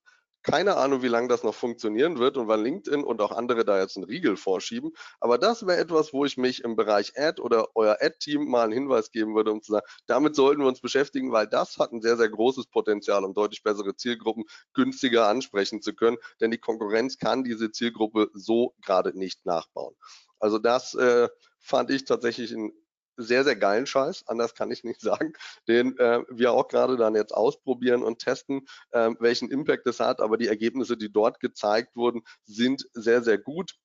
[0.43, 3.79] keine Ahnung, wie lange das noch funktionieren wird und wann LinkedIn und auch andere da
[3.79, 4.91] jetzt einen Riegel vorschieben.
[5.19, 8.73] Aber das wäre etwas, wo ich mich im Bereich Ad oder euer Ad-Team mal einen
[8.73, 12.01] Hinweis geben würde, um zu sagen, damit sollten wir uns beschäftigen, weil das hat ein
[12.01, 16.17] sehr, sehr großes Potenzial, um deutlich bessere Zielgruppen günstiger ansprechen zu können.
[16.41, 19.95] Denn die Konkurrenz kann diese Zielgruppe so gerade nicht nachbauen.
[20.39, 21.29] Also das äh,
[21.59, 22.73] fand ich tatsächlich ein
[23.17, 25.33] sehr, sehr geilen Scheiß, anders kann ich nicht sagen,
[25.67, 30.19] den äh, wir auch gerade dann jetzt ausprobieren und testen, äh, welchen Impact es hat.
[30.19, 33.75] Aber die Ergebnisse, die dort gezeigt wurden, sind sehr, sehr gut.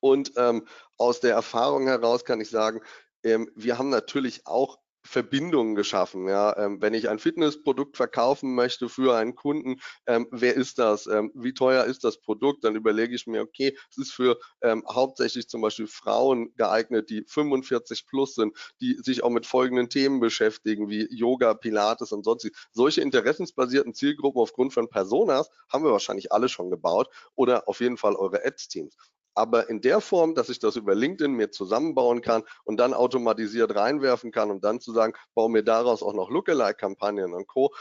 [0.00, 2.80] Und ähm, aus der Erfahrung heraus kann ich sagen,
[3.22, 6.28] ähm, wir haben natürlich auch Verbindungen geschaffen.
[6.28, 11.06] Ja, ähm, wenn ich ein Fitnessprodukt verkaufen möchte für einen Kunden, ähm, wer ist das?
[11.06, 12.64] Ähm, wie teuer ist das Produkt?
[12.64, 17.24] Dann überlege ich mir, okay, es ist für ähm, hauptsächlich zum Beispiel Frauen geeignet, die
[17.26, 22.50] 45 plus sind, die sich auch mit folgenden Themen beschäftigen, wie Yoga, Pilates und sonst.
[22.72, 27.96] Solche interessensbasierten Zielgruppen aufgrund von Personas haben wir wahrscheinlich alle schon gebaut oder auf jeden
[27.96, 28.96] Fall eure Ads-Teams
[29.34, 33.74] aber in der Form, dass ich das über LinkedIn mir zusammenbauen kann und dann automatisiert
[33.74, 37.74] reinwerfen kann, um dann zu sagen, baue mir daraus auch noch Lookalike-Kampagnen und Co.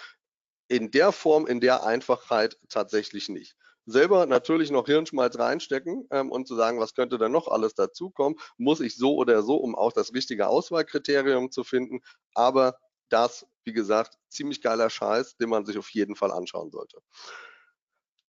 [0.67, 3.55] In der Form, in der Einfachheit tatsächlich nicht.
[3.85, 8.37] Selber natürlich noch Hirnschmalz reinstecken ähm, und zu sagen, was könnte denn noch alles dazukommen,
[8.57, 12.01] muss ich so oder so, um auch das richtige Auswahlkriterium zu finden.
[12.35, 12.77] Aber
[13.09, 16.99] das, wie gesagt, ziemlich geiler Scheiß, den man sich auf jeden Fall anschauen sollte.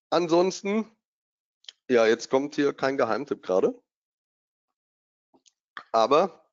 [0.09, 0.87] Ansonsten
[1.91, 3.75] ja, jetzt kommt hier kein Geheimtipp gerade.
[5.91, 6.49] Aber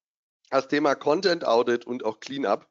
[0.50, 2.67] das Thema Content Audit und auch Cleanup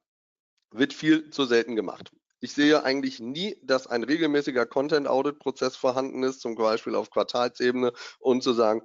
[0.72, 2.11] wird viel zu selten gemacht.
[2.40, 7.11] Ich sehe eigentlich nie, dass ein regelmäßiger Content Audit Prozess vorhanden ist, zum Beispiel auf
[7.11, 8.83] Quartalsebene und zu sagen,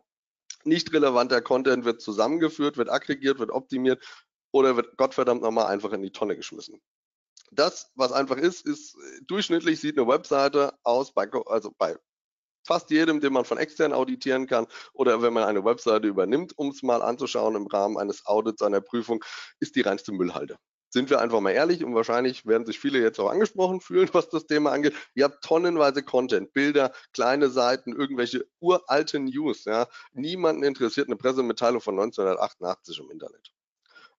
[0.64, 4.06] nicht relevanter Content wird zusammengeführt, wird aggregiert, wird optimiert
[4.52, 6.80] oder wird Gottverdammt nochmal einfach in die Tonne geschmissen.
[7.52, 11.98] Das, was einfach ist, ist durchschnittlich sieht eine Webseite aus, bei, also bei
[12.64, 16.70] fast jedem, den man von extern auditieren kann oder wenn man eine Webseite übernimmt, um
[16.70, 19.24] es mal anzuschauen im Rahmen eines Audits, einer Prüfung,
[19.60, 20.58] ist die reinste Müllhalde.
[20.94, 24.30] Sind wir einfach mal ehrlich und wahrscheinlich werden sich viele jetzt auch angesprochen fühlen, was
[24.30, 24.94] das Thema angeht.
[25.16, 29.66] Ihr habt tonnenweise Content, Bilder, kleine Seiten, irgendwelche uralten News.
[29.66, 29.88] Ja.
[30.14, 33.54] Niemanden interessiert eine Pressemitteilung von 1988 im Internet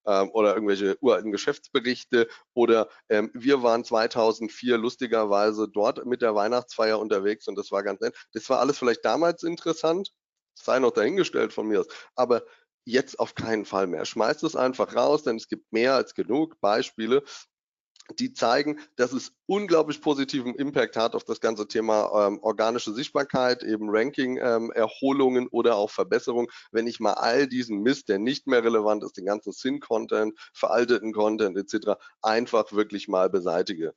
[0.07, 6.99] ähm, oder irgendwelche uralten Geschäftsberichte oder ähm, wir waren 2004 lustigerweise dort mit der Weihnachtsfeier
[6.99, 8.15] unterwegs und das war ganz nett.
[8.33, 10.13] Das war alles vielleicht damals interessant,
[10.55, 11.85] sei noch dahingestellt von mir
[12.15, 12.45] aber
[12.85, 14.05] jetzt auf keinen Fall mehr.
[14.05, 17.23] Schmeißt es einfach raus, denn es gibt mehr als genug Beispiele,
[18.21, 23.63] die zeigen, dass es unglaublich positiven Impact hat auf das ganze Thema ähm, organische Sichtbarkeit,
[23.63, 28.65] eben Ranking-Erholungen ähm, oder auch Verbesserung, wenn ich mal all diesen Mist, der nicht mehr
[28.65, 33.95] relevant ist, den ganzen Sinn-Content, veralteten Content etc., einfach wirklich mal beseitige.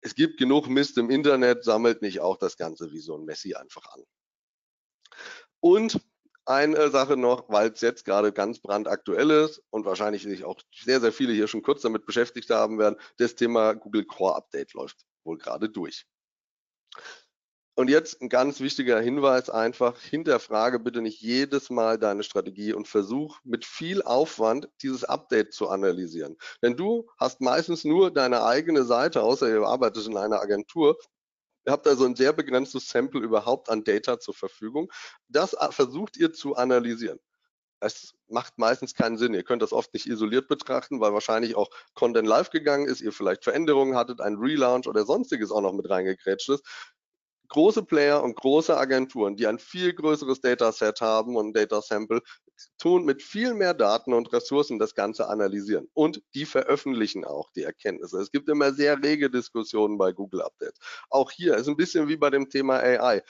[0.00, 3.54] Es gibt genug Mist im Internet, sammelt nicht auch das Ganze wie so ein Messi
[3.54, 4.02] einfach an.
[5.60, 6.00] Und
[6.46, 11.00] eine Sache noch, weil es jetzt gerade ganz brandaktuell ist und wahrscheinlich sich auch sehr,
[11.00, 15.04] sehr viele hier schon kurz damit beschäftigt haben werden, das Thema Google Core Update läuft
[15.24, 16.06] wohl gerade durch.
[17.78, 22.88] Und jetzt ein ganz wichtiger Hinweis einfach, hinterfrage bitte nicht jedes Mal deine Strategie und
[22.88, 26.38] versuch mit viel Aufwand dieses Update zu analysieren.
[26.62, 30.96] Denn du hast meistens nur deine eigene Seite, außer ihr arbeitet in einer Agentur,
[31.72, 34.90] habt also ein sehr begrenztes Sample überhaupt an Data zur Verfügung.
[35.28, 37.18] Das versucht ihr zu analysieren.
[37.80, 39.34] Es macht meistens keinen Sinn.
[39.34, 43.12] Ihr könnt das oft nicht isoliert betrachten, weil wahrscheinlich auch Content live gegangen ist, ihr
[43.12, 46.64] vielleicht Veränderungen hattet, ein Relaunch oder sonstiges auch noch mit reingekrätscht ist
[47.48, 52.22] große Player und große Agenturen, die ein viel größeres Dataset haben und ein Data Sample,
[52.78, 55.88] tun mit viel mehr Daten und Ressourcen das Ganze analysieren.
[55.94, 58.18] Und die veröffentlichen auch die Erkenntnisse.
[58.18, 60.78] Es gibt immer sehr rege Diskussionen bei Google Updates.
[61.10, 63.22] Auch hier ist ein bisschen wie bei dem Thema AI.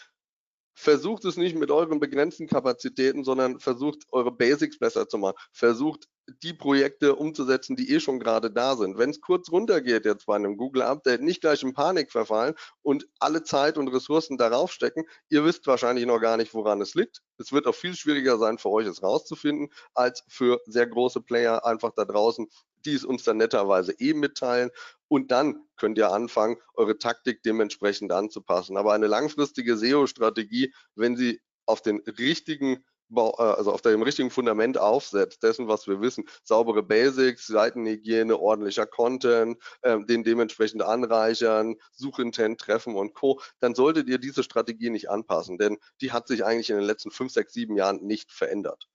[0.76, 5.36] Versucht es nicht mit euren begrenzten Kapazitäten, sondern versucht eure Basics besser zu machen.
[5.50, 6.06] Versucht
[6.42, 8.98] die Projekte umzusetzen, die eh schon gerade da sind.
[8.98, 13.08] Wenn es kurz runtergeht jetzt bei einem Google Update, nicht gleich in Panik verfallen und
[13.20, 15.04] alle Zeit und Ressourcen darauf stecken.
[15.30, 17.22] Ihr wisst wahrscheinlich noch gar nicht, woran es liegt.
[17.38, 21.64] Es wird auch viel schwieriger sein für euch, es rauszufinden, als für sehr große Player
[21.64, 22.48] einfach da draußen,
[22.86, 24.70] die es uns dann netterweise eh mitteilen.
[25.08, 28.76] Und dann könnt ihr anfangen, eure Taktik dementsprechend anzupassen.
[28.76, 34.78] Aber eine langfristige SEO-Strategie, wenn sie auf den richtigen äh, also auf dem richtigen Fundament
[34.78, 42.60] aufsetzt, dessen, was wir wissen, saubere Basics, Seitenhygiene, ordentlicher Content, äh, den dementsprechend anreichern, Suchintent
[42.60, 46.70] treffen und Co., dann solltet ihr diese Strategie nicht anpassen, denn die hat sich eigentlich
[46.70, 48.88] in den letzten fünf, sechs, sieben Jahren nicht verändert.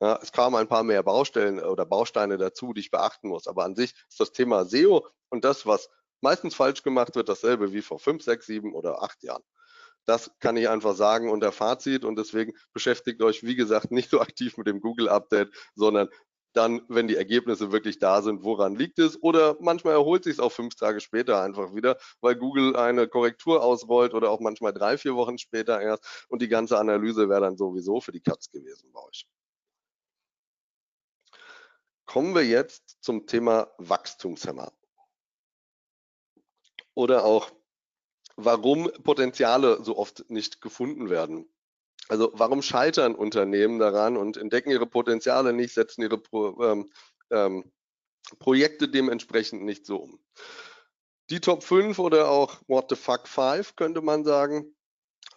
[0.00, 3.46] Ja, es kamen ein paar mehr Baustellen oder Bausteine dazu, die ich beachten muss.
[3.46, 5.88] Aber an sich ist das Thema SEO und das, was
[6.20, 9.42] meistens falsch gemacht wird, dasselbe wie vor fünf, sechs, sieben oder acht Jahren.
[10.06, 14.20] Das kann ich einfach sagen unter Fazit und deswegen beschäftigt euch, wie gesagt, nicht so
[14.20, 16.08] aktiv mit dem Google-Update, sondern
[16.54, 19.22] dann, wenn die Ergebnisse wirklich da sind, woran liegt es?
[19.22, 23.62] Oder manchmal erholt sich es auch fünf Tage später einfach wieder, weil Google eine Korrektur
[23.62, 27.56] ausrollt oder auch manchmal drei, vier Wochen später erst und die ganze Analyse wäre dann
[27.58, 29.26] sowieso für die Katz gewesen bei euch.
[32.06, 34.72] Kommen wir jetzt zum Thema Wachstumshemmer.
[36.94, 37.50] Oder auch
[38.36, 41.52] warum Potenziale so oft nicht gefunden werden.
[42.08, 46.90] Also warum scheitern Unternehmen daran und entdecken ihre Potenziale nicht, setzen ihre Pro, ähm,
[47.30, 47.72] ähm,
[48.38, 50.20] Projekte dementsprechend nicht so um.
[51.30, 54.76] Die Top 5 oder auch What the fuck 5 könnte man sagen.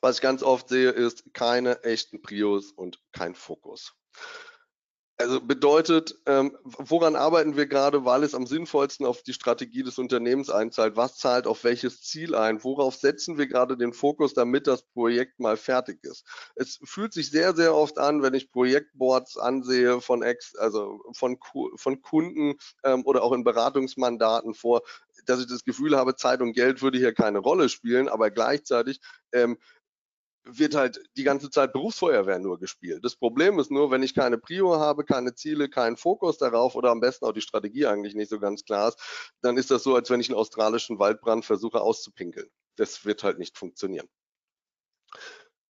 [0.01, 3.95] Was ich ganz oft sehe, ist keine echten Prios und kein Fokus.
[5.21, 9.97] Also bedeutet, ähm, woran arbeiten wir gerade, weil es am sinnvollsten auf die Strategie des
[9.97, 10.95] Unternehmens einzahlt?
[10.95, 12.63] Was zahlt auf welches Ziel ein?
[12.63, 16.23] Worauf setzen wir gerade den Fokus, damit das Projekt mal fertig ist?
[16.55, 21.37] Es fühlt sich sehr, sehr oft an, wenn ich Projektboards ansehe von Ex, also von,
[21.75, 22.53] von Kunden
[22.85, 24.83] ähm, oder auch in Beratungsmandaten vor,
[25.25, 29.01] dass ich das Gefühl habe, Zeit und Geld würde hier keine Rolle spielen, aber gleichzeitig
[29.33, 29.57] ähm,
[30.43, 33.03] wird halt die ganze Zeit Berufsfeuerwehr nur gespielt.
[33.03, 36.91] Das Problem ist nur, wenn ich keine Prio habe, keine Ziele, keinen Fokus darauf oder
[36.91, 38.99] am besten auch die Strategie eigentlich nicht so ganz klar ist,
[39.41, 42.49] dann ist das so, als wenn ich einen australischen Waldbrand versuche auszupinkeln.
[42.75, 44.07] Das wird halt nicht funktionieren.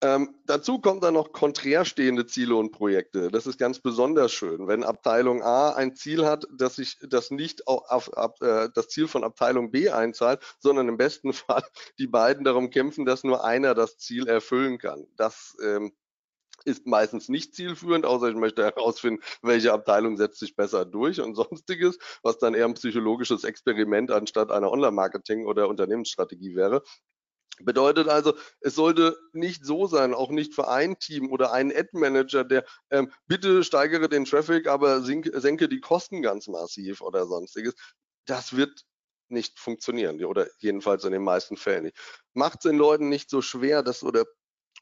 [0.02, 3.30] Ähm, dazu kommt dann noch konträr stehende Ziele und Projekte.
[3.30, 7.66] Das ist ganz besonders schön, wenn Abteilung A ein Ziel hat, dass sich das nicht
[7.66, 11.64] auf, auf äh, das Ziel von Abteilung B einzahlt, sondern im besten Fall
[11.98, 15.06] die beiden darum kämpfen, dass nur einer das Ziel erfüllen kann.
[15.16, 15.92] Das ähm,
[16.66, 21.34] ist meistens nicht zielführend, außer ich möchte herausfinden, welche Abteilung setzt sich besser durch und
[21.36, 26.82] sonstiges, was dann eher ein psychologisches Experiment anstatt einer Online-Marketing- oder Unternehmensstrategie wäre.
[27.62, 32.44] Bedeutet also, es sollte nicht so sein, auch nicht für ein Team oder einen Ad-Manager,
[32.44, 37.74] der ähm, bitte steigere den Traffic, aber senke, senke die Kosten ganz massiv oder sonstiges.
[38.26, 38.84] Das wird
[39.28, 41.96] nicht funktionieren oder jedenfalls in den meisten Fällen nicht.
[42.34, 44.24] Macht es den Leuten nicht so schwer, dass oder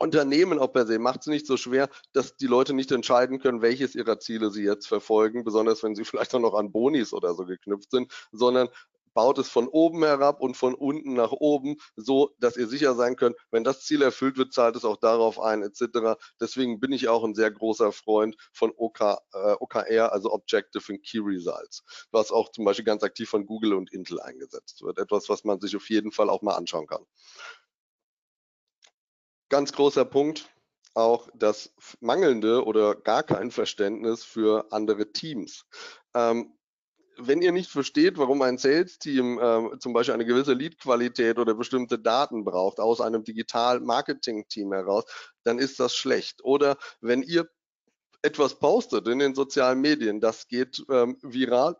[0.01, 3.63] Unternehmen auch per se macht es nicht so schwer, dass die Leute nicht entscheiden können,
[3.63, 7.35] welches ihrer Ziele sie jetzt verfolgen, besonders wenn sie vielleicht auch noch an Bonis oder
[7.35, 8.69] so geknüpft sind, sondern
[9.15, 13.17] baut es von oben herab und von unten nach oben, so dass ihr sicher sein
[13.17, 16.21] könnt, wenn das Ziel erfüllt wird, zahlt es auch darauf ein, etc.
[16.41, 21.03] Deswegen bin ich auch ein sehr großer Freund von OK, äh, OKR, also Objective and
[21.03, 24.99] Key Results, was auch zum Beispiel ganz aktiv von Google und Intel eingesetzt wird.
[24.99, 27.05] Etwas, was man sich auf jeden Fall auch mal anschauen kann.
[29.49, 30.49] Ganz großer Punkt,
[30.95, 35.67] auch das mangelnde oder gar kein Verständnis für andere Teams.
[36.15, 36.57] Ähm,
[37.19, 41.99] wenn ihr nicht versteht, warum ein Sales-Team äh, zum Beispiel eine gewisse Lead-Qualität oder bestimmte
[41.99, 45.05] Daten braucht aus einem Digital-Marketing-Team heraus,
[45.43, 46.45] dann ist das schlecht.
[46.45, 47.49] Oder wenn ihr
[48.23, 51.77] etwas postet in den sozialen Medien, das geht ähm, viral,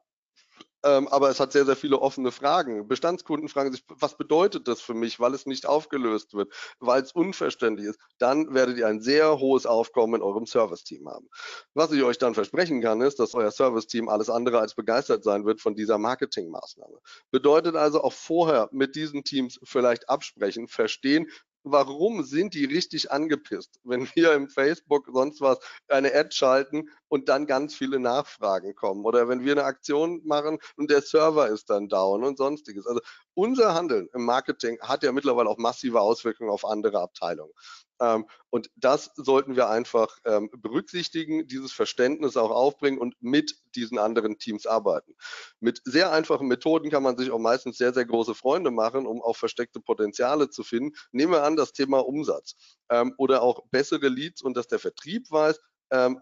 [0.85, 2.87] aber es hat sehr, sehr viele offene Fragen.
[2.87, 7.13] Bestandskunden fragen sich, was bedeutet das für mich, weil es nicht aufgelöst wird, weil es
[7.13, 7.99] unverständlich ist.
[8.19, 11.29] Dann werdet ihr ein sehr hohes Aufkommen in eurem Service-Team haben.
[11.73, 15.47] Was ich euch dann versprechen kann, ist, dass euer Service-Team alles andere als begeistert sein
[15.47, 16.99] wird von dieser Marketingmaßnahme.
[17.31, 21.31] Bedeutet also auch vorher mit diesen Teams vielleicht absprechen, verstehen,
[21.65, 27.29] warum sind die richtig angepisst, wenn wir im Facebook sonst was eine Ad schalten und
[27.29, 31.71] dann ganz viele Nachfragen kommen oder wenn wir eine Aktion machen und der Server ist
[31.71, 32.87] dann down und sonstiges.
[32.87, 33.01] Also
[33.35, 37.53] unser Handeln im Marketing hat ja mittlerweile auch massive Auswirkungen auf andere Abteilungen.
[38.01, 43.99] Ähm, und das sollten wir einfach ähm, berücksichtigen, dieses Verständnis auch aufbringen und mit diesen
[43.99, 45.15] anderen Teams arbeiten.
[45.61, 49.23] Mit sehr einfachen Methoden kann man sich auch meistens sehr, sehr große Freunde machen, um
[49.23, 50.97] auch versteckte Potenziale zu finden.
[51.13, 52.55] Nehmen wir an, das Thema Umsatz
[52.91, 55.61] ähm, oder auch bessere Leads und dass der Vertrieb weiß,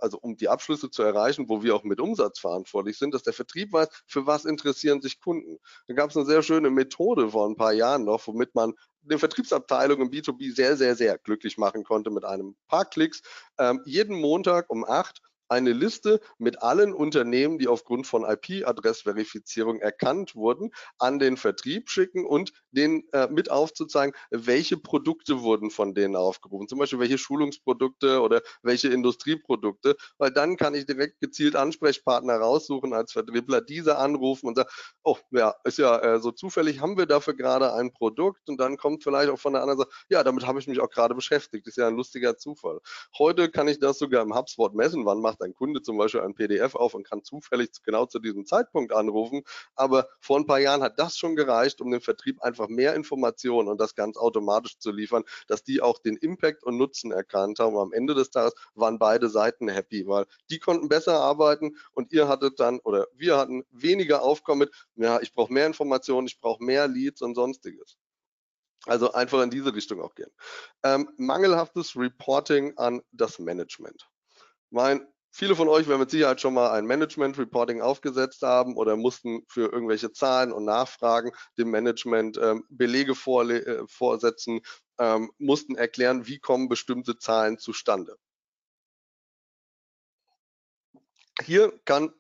[0.00, 3.32] also um die Abschlüsse zu erreichen, wo wir auch mit Umsatz verantwortlich sind, dass der
[3.32, 5.58] Vertrieb weiß, für was interessieren sich Kunden.
[5.88, 9.18] Da gab es eine sehr schöne Methode vor ein paar Jahren noch, womit man eine
[9.18, 13.22] Vertriebsabteilung im B2B sehr, sehr, sehr glücklich machen konnte mit einem paar Klicks.
[13.58, 15.20] Ähm, jeden Montag um acht
[15.53, 22.26] eine Liste mit allen Unternehmen, die aufgrund von IP-Adressverifizierung erkannt wurden, an den Vertrieb schicken
[22.26, 26.68] und den äh, mit aufzuzeigen, welche Produkte wurden von denen aufgerufen.
[26.68, 32.94] Zum Beispiel welche Schulungsprodukte oder welche Industrieprodukte, weil dann kann ich direkt gezielt Ansprechpartner raussuchen
[32.94, 34.70] als Vertriebler, diese anrufen und sagen,
[35.05, 38.76] oh ja, ist ja äh, so zufällig, haben wir dafür gerade ein Produkt und dann
[38.76, 41.66] kommt vielleicht auch von der anderen Seite, ja, damit habe ich mich auch gerade beschäftigt.
[41.66, 42.80] ist ja ein lustiger Zufall.
[43.18, 45.05] Heute kann ich das sogar im HubSpot messen.
[45.05, 48.47] Wann macht ein Kunde zum Beispiel ein PDF auf und kann zufällig genau zu diesem
[48.47, 49.43] Zeitpunkt anrufen.
[49.74, 53.68] Aber vor ein paar Jahren hat das schon gereicht, um dem Vertrieb einfach mehr Informationen
[53.68, 57.76] und das ganz automatisch zu liefern, dass die auch den Impact und Nutzen erkannt haben.
[57.76, 62.12] Und am Ende des Tages waren beide Seiten happy, weil die konnten besser arbeiten und
[62.12, 66.40] ihr hattet dann oder wir hatten weniger Aufkommen mit, ja, ich brauche mehr Informationen, ich
[66.40, 67.97] brauche mehr Leads und sonstiges.
[68.86, 70.30] Also einfach in diese Richtung auch gehen.
[70.82, 74.09] Ähm, mangelhaftes Reporting an das Management.
[74.70, 78.96] Mein Viele von euch werden mit Sicherheit schon mal ein Management Reporting aufgesetzt haben oder
[78.96, 84.60] mussten für irgendwelche Zahlen und Nachfragen dem Management ähm, Belege äh, vorsetzen,
[84.98, 88.18] ähm, mussten erklären, wie kommen bestimmte Zahlen zustande.
[91.42, 92.12] Hier kann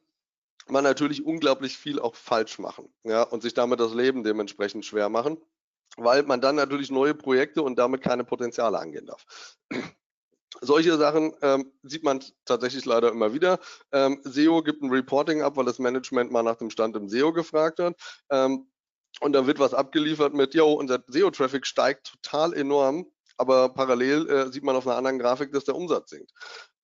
[0.68, 5.10] man natürlich unglaublich viel auch falsch machen ja, und sich damit das Leben dementsprechend schwer
[5.10, 5.36] machen,
[5.98, 9.26] weil man dann natürlich neue Projekte und damit keine Potenziale angehen darf.
[10.60, 13.58] Solche Sachen ähm, sieht man tatsächlich leider immer wieder.
[13.90, 17.32] Ähm, SEO gibt ein Reporting ab, weil das Management mal nach dem Stand im SEO
[17.32, 17.94] gefragt hat.
[18.30, 18.66] Ähm,
[19.20, 24.52] und dann wird was abgeliefert mit, yo, unser SEO-Traffic steigt total enorm, aber parallel äh,
[24.52, 26.30] sieht man auf einer anderen Grafik, dass der Umsatz sinkt.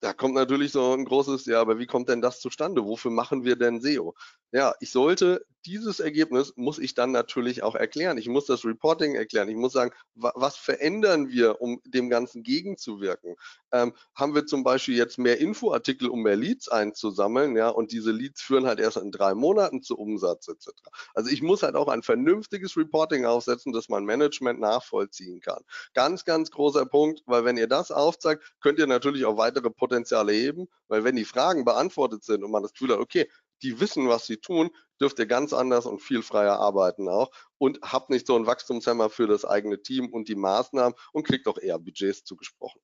[0.00, 2.84] Da kommt natürlich so ein großes, ja, aber wie kommt denn das zustande?
[2.84, 4.14] Wofür machen wir denn SEO?
[4.52, 8.16] Ja, ich sollte dieses Ergebnis muss ich dann natürlich auch erklären.
[8.16, 9.48] Ich muss das Reporting erklären.
[9.48, 13.36] Ich muss sagen, wa was verändern wir, um dem Ganzen gegenzuwirken?
[13.72, 18.12] Ähm, haben wir zum Beispiel jetzt mehr Infoartikel, um mehr Leads einzusammeln, ja, und diese
[18.12, 20.68] Leads führen halt erst in drei Monaten zu Umsatz etc.
[21.14, 25.62] Also ich muss halt auch ein vernünftiges Reporting aufsetzen, das mein Management nachvollziehen kann.
[25.92, 30.32] Ganz, ganz großer Punkt, weil wenn ihr das aufzeigt, könnt ihr natürlich auch weitere Potenziale
[30.32, 33.28] heben, weil wenn die Fragen beantwortet sind und man das Gefühl hat, okay,
[33.62, 37.80] die wissen, was sie tun, dürft ihr ganz anders und viel freier arbeiten auch und
[37.82, 41.58] habt nicht so einen Wachstumshemmer für das eigene Team und die Maßnahmen und kriegt auch
[41.58, 42.80] eher Budgets zugesprochen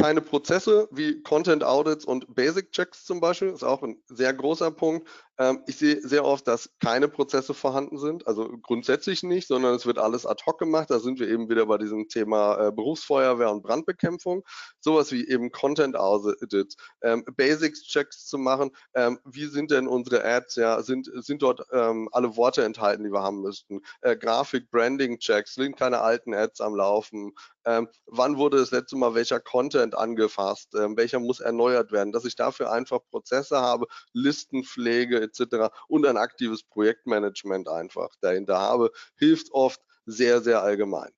[0.00, 4.70] keine Prozesse wie Content Audits und Basic Checks zum Beispiel, ist auch ein sehr großer
[4.70, 5.06] Punkt.
[5.40, 9.86] Ähm, ich sehe sehr oft, dass keine Prozesse vorhanden sind, also grundsätzlich nicht, sondern es
[9.86, 10.90] wird alles ad hoc gemacht.
[10.90, 14.44] Da sind wir eben wieder bei diesem Thema äh, Berufsfeuerwehr und Brandbekämpfung.
[14.80, 18.70] Sowas wie eben Content Audits, ähm, Basics Checks zu machen.
[18.94, 20.56] Ähm, wie sind denn unsere Ads?
[20.56, 23.80] Ja, sind, sind dort alle Worte enthalten, die wir haben müssten?
[24.02, 27.32] Äh, Grafik, Branding Checks, sind keine alten Ads am Laufen?
[27.64, 32.24] ähm, wann wurde das letzte Mal welcher Content angefasst, ähm, welcher muss erneuert werden, dass
[32.24, 35.72] ich dafür einfach Prozesse habe, Listenpflege etc.
[35.88, 41.10] und ein aktives Projektmanagement einfach dahinter habe, hilft oft sehr, sehr allgemein.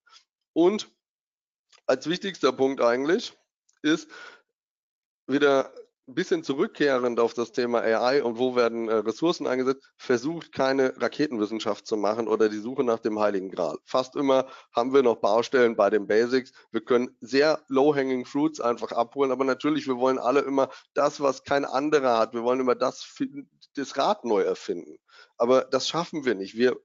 [0.53, 0.91] Und
[1.87, 3.37] als wichtigster Punkt eigentlich
[3.83, 4.09] ist
[5.27, 5.73] wieder
[6.09, 11.01] ein bisschen zurückkehrend auf das Thema AI und wo werden äh, Ressourcen eingesetzt, versucht keine
[11.01, 13.79] Raketenwissenschaft zu machen oder die Suche nach dem Heiligen Gral.
[13.85, 16.53] Fast immer haben wir noch Baustellen bei den Basics.
[16.73, 21.45] Wir können sehr low-hanging fruits einfach abholen, aber natürlich, wir wollen alle immer das, was
[21.45, 22.35] kein anderer hat.
[22.35, 23.05] Wir wollen immer das,
[23.75, 24.99] das Rad neu erfinden.
[25.37, 26.57] Aber das schaffen wir nicht.
[26.57, 26.77] Wir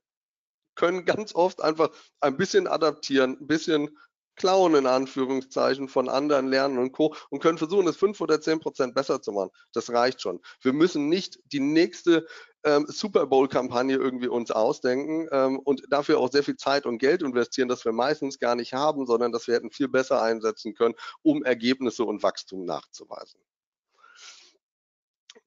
[0.76, 3.98] können ganz oft einfach ein bisschen adaptieren, ein bisschen
[4.38, 7.16] klauen in Anführungszeichen von anderen lernen und Co.
[7.30, 9.50] und können versuchen, es fünf oder zehn Prozent besser zu machen.
[9.74, 10.40] Das reicht schon.
[10.62, 12.26] Wir müssen nicht die nächste
[12.64, 17.24] ähm, Super Bowl-Kampagne irgendwie uns ausdenken ähm, und dafür auch sehr viel Zeit und Geld
[17.24, 20.96] investieren, das wir meistens gar nicht haben, sondern das wir hätten viel besser einsetzen können,
[21.24, 23.40] um Ergebnisse und Wachstum nachzuweisen.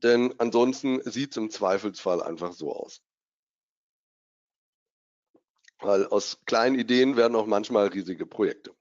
[0.03, 3.03] Denn ansonsten sieht es im Zweifelsfall einfach so aus.
[5.79, 8.75] Weil aus kleinen Ideen werden auch manchmal riesige Projekte.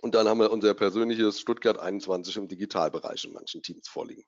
[0.00, 4.24] Und dann haben wir unser persönliches Stuttgart 21 im Digitalbereich in manchen Teams vorliegen.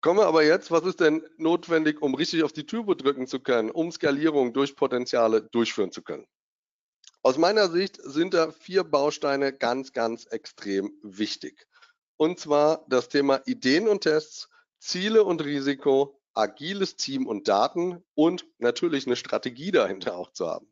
[0.00, 3.40] Kommen wir aber jetzt, was ist denn notwendig, um richtig auf die Turbo drücken zu
[3.40, 6.26] können, um Skalierung durch Potenziale durchführen zu können?
[7.22, 11.66] Aus meiner Sicht sind da vier Bausteine ganz, ganz extrem wichtig.
[12.18, 18.44] Und zwar das Thema Ideen und Tests, Ziele und Risiko, agiles Team und Daten und
[18.58, 20.70] natürlich eine Strategie dahinter auch zu haben.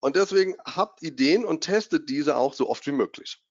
[0.00, 3.42] Und deswegen habt Ideen und testet diese auch so oft wie möglich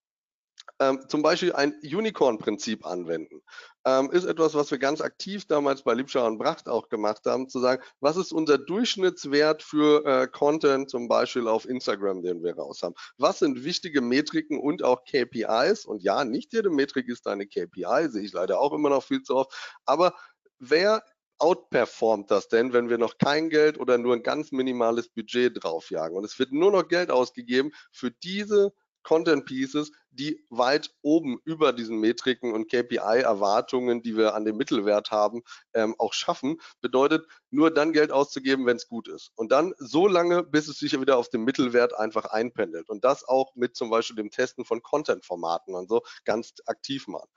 [0.79, 3.41] ähm, zum Beispiel ein Unicorn-Prinzip anwenden.
[3.85, 7.49] Ähm, ist etwas, was wir ganz aktiv damals bei Liebschau und Bracht auch gemacht haben,
[7.49, 12.55] zu sagen, was ist unser Durchschnittswert für äh, Content zum Beispiel auf Instagram, den wir
[12.55, 12.95] raus haben?
[13.17, 15.85] Was sind wichtige Metriken und auch KPIs?
[15.85, 19.23] Und ja, nicht jede Metrik ist eine KPI, sehe ich leider auch immer noch viel
[19.23, 19.53] zu oft.
[19.85, 20.13] Aber
[20.59, 21.03] wer
[21.39, 26.15] outperformt das denn, wenn wir noch kein Geld oder nur ein ganz minimales Budget draufjagen?
[26.15, 28.73] Und es wird nur noch Geld ausgegeben für diese
[29.03, 35.11] Content Pieces, die weit oben über diesen Metriken und KPI-Erwartungen, die wir an dem Mittelwert
[35.11, 35.41] haben,
[35.73, 39.31] ähm, auch schaffen, bedeutet nur dann Geld auszugeben, wenn es gut ist.
[39.35, 42.89] Und dann so lange, bis es sich wieder auf dem Mittelwert einfach einpendelt.
[42.89, 47.29] Und das auch mit zum Beispiel dem Testen von Content-Formaten und so ganz aktiv machen.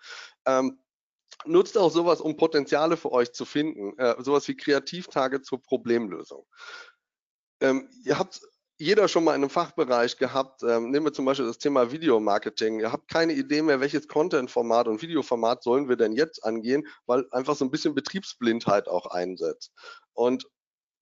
[0.46, 0.78] Ähm,
[1.44, 3.96] nutzt auch sowas, um Potenziale für euch zu finden.
[3.98, 6.46] Äh, sowas wie Kreativtage zur Problemlösung.
[7.60, 8.40] Ähm, ihr habt
[8.76, 10.62] jeder schon mal in einem Fachbereich gehabt.
[10.62, 12.80] Ähm, nehmen wir zum Beispiel das Thema Videomarketing.
[12.80, 17.24] Ihr habt keine Idee mehr, welches Content-Format und Videoformat sollen wir denn jetzt angehen, weil
[17.30, 19.72] einfach so ein bisschen Betriebsblindheit auch einsetzt.
[20.12, 20.46] Und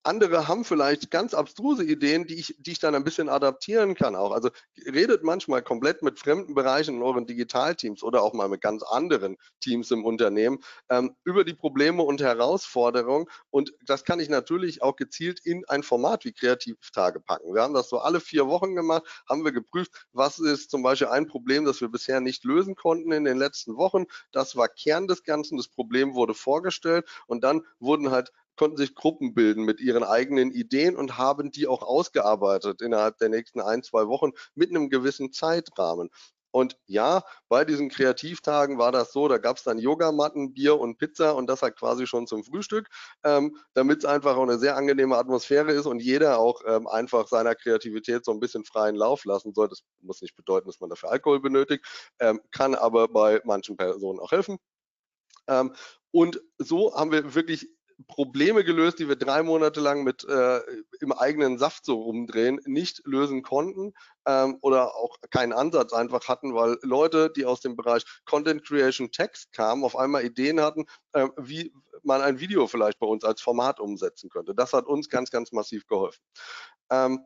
[0.05, 4.17] andere haben vielleicht ganz abstruse Ideen, die ich, die ich dann ein bisschen adaptieren kann
[4.17, 4.33] auch.
[4.33, 4.51] Also
[4.87, 9.37] redet manchmal komplett mit fremden Bereichen in euren Digitalteams oder auch mal mit ganz anderen
[9.61, 13.27] Teams im Unternehmen ähm, über die Probleme und Herausforderungen.
[13.51, 17.55] Und das kann ich natürlich auch gezielt in ein Format wie Kreativtage packen.
[17.55, 21.09] Wir haben das so alle vier Wochen gemacht, haben wir geprüft, was ist zum Beispiel
[21.09, 24.07] ein Problem, das wir bisher nicht lösen konnten in den letzten Wochen.
[24.33, 25.57] Das war Kern des Ganzen.
[25.57, 30.51] Das Problem wurde vorgestellt und dann wurden halt konnten sich Gruppen bilden mit ihren eigenen
[30.53, 35.33] Ideen und haben die auch ausgearbeitet innerhalb der nächsten ein, zwei Wochen mit einem gewissen
[35.33, 36.11] Zeitrahmen.
[36.53, 40.99] Und ja, bei diesen Kreativtagen war das so, da gab es dann Yogamatten, Bier und
[40.99, 42.89] Pizza und das halt quasi schon zum Frühstück,
[43.25, 47.27] ähm, damit es einfach auch eine sehr angenehme Atmosphäre ist und jeder auch ähm, einfach
[47.27, 49.69] seiner Kreativität so ein bisschen freien Lauf lassen soll.
[49.69, 51.87] Das muss nicht bedeuten, dass man dafür Alkohol benötigt,
[52.21, 54.59] ähm, kann aber bei manchen Personen auch helfen.
[55.49, 55.75] Ähm,
[56.11, 57.69] und so haben wir wirklich
[58.07, 60.61] Probleme gelöst, die wir drei Monate lang mit äh,
[61.01, 63.93] im eigenen Saft so rumdrehen, nicht lösen konnten
[64.27, 69.11] ähm, oder auch keinen Ansatz einfach hatten, weil Leute, die aus dem Bereich Content Creation
[69.11, 71.73] Text kamen, auf einmal Ideen hatten, äh, wie
[72.03, 74.55] man ein Video vielleicht bei uns als Format umsetzen könnte.
[74.55, 76.23] Das hat uns ganz, ganz massiv geholfen.
[76.91, 77.21] Ähm,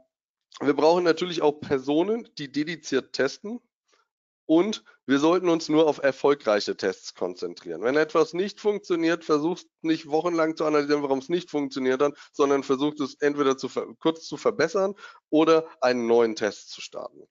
[0.60, 3.60] wir brauchen natürlich auch Personen, die dediziert testen.
[4.46, 7.82] Und wir sollten uns nur auf erfolgreiche Tests konzentrieren.
[7.82, 12.62] Wenn etwas nicht funktioniert, versucht nicht wochenlang zu analysieren, warum es nicht funktioniert hat, sondern
[12.62, 13.68] versucht es entweder zu
[13.98, 14.94] kurz zu verbessern
[15.30, 17.26] oder einen neuen Test zu starten.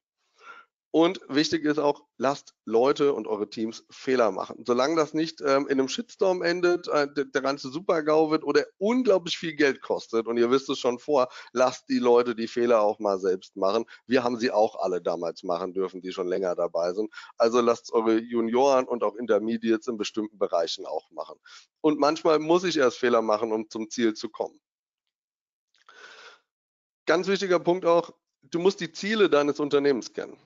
[0.96, 4.64] Und wichtig ist auch, lasst Leute und eure Teams Fehler machen.
[4.66, 8.64] Solange das nicht ähm, in einem Shitstorm endet, äh, der, der, ganze Super-GAU wird oder
[8.78, 12.80] unglaublich viel Geld kostet und ihr wisst es schon vor, lasst die Leute die Fehler
[12.80, 13.84] auch mal selbst machen.
[14.08, 17.14] Wir haben sie auch alle damals machen dürfen, die schon länger dabei sind.
[17.38, 21.36] Also lasst eure Junioren und auch Intermediates in bestimmten Bereichen auch machen.
[21.82, 24.62] Und manchmal muss ich erst Fehler machen, um zum Ziel zu kommen.
[27.06, 28.12] Ganz wichtiger Punkt auch,
[28.43, 30.38] du musst die Ziele deines Unternehmens kennen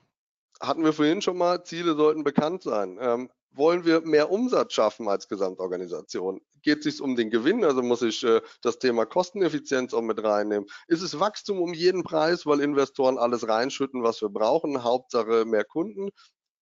[0.60, 2.98] hatten wir vorhin schon mal, Ziele sollten bekannt sein.
[3.00, 6.40] Ähm, wollen wir mehr Umsatz schaffen als Gesamtorganisation?
[6.62, 7.64] Geht es sich um den Gewinn?
[7.64, 10.68] Also muss ich äh, das Thema Kosteneffizienz auch mit reinnehmen?
[10.86, 14.84] Ist es Wachstum um jeden Preis, weil Investoren alles reinschütten, was wir brauchen?
[14.84, 16.10] Hauptsache mehr Kunden?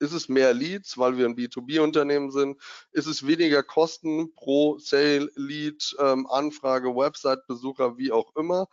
[0.00, 2.60] Ist es mehr Leads, weil wir ein B2B-Unternehmen sind?
[2.92, 8.68] Ist es weniger Kosten pro Sale, Lead, ähm, Anfrage, Website-Besucher, wie auch immer?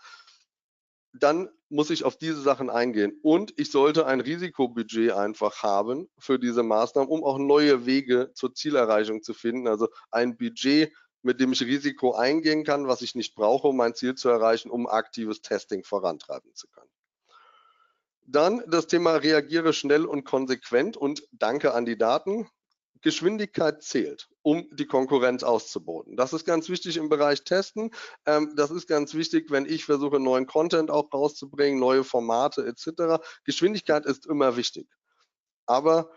[1.19, 3.19] dann muss ich auf diese Sachen eingehen.
[3.21, 8.53] Und ich sollte ein Risikobudget einfach haben für diese Maßnahmen, um auch neue Wege zur
[8.53, 9.67] Zielerreichung zu finden.
[9.67, 13.93] Also ein Budget, mit dem ich Risiko eingehen kann, was ich nicht brauche, um mein
[13.93, 16.89] Ziel zu erreichen, um aktives Testing vorantreiben zu können.
[18.21, 22.47] Dann das Thema reagiere schnell und konsequent und danke an die Daten.
[23.05, 26.17] Geschwindigkeit zählt, um die Konkurrenz auszuboten.
[26.17, 27.91] Das ist ganz wichtig im Bereich Testen.
[28.25, 33.23] Ähm, das ist ganz wichtig, wenn ich versuche, neuen Content auch rauszubringen, neue Formate etc.
[33.43, 34.87] Geschwindigkeit ist immer wichtig.
[35.67, 36.09] Aber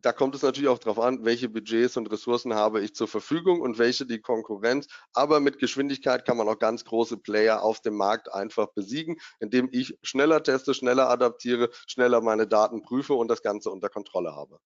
[0.00, 3.60] da kommt es natürlich auch darauf an, welche Budgets und Ressourcen habe ich zur Verfügung
[3.60, 4.86] und welche die Konkurrenz.
[5.12, 9.68] Aber mit Geschwindigkeit kann man auch ganz große Player auf dem Markt einfach besiegen, indem
[9.72, 14.58] ich schneller teste, schneller adaptiere, schneller meine Daten prüfe und das Ganze unter Kontrolle habe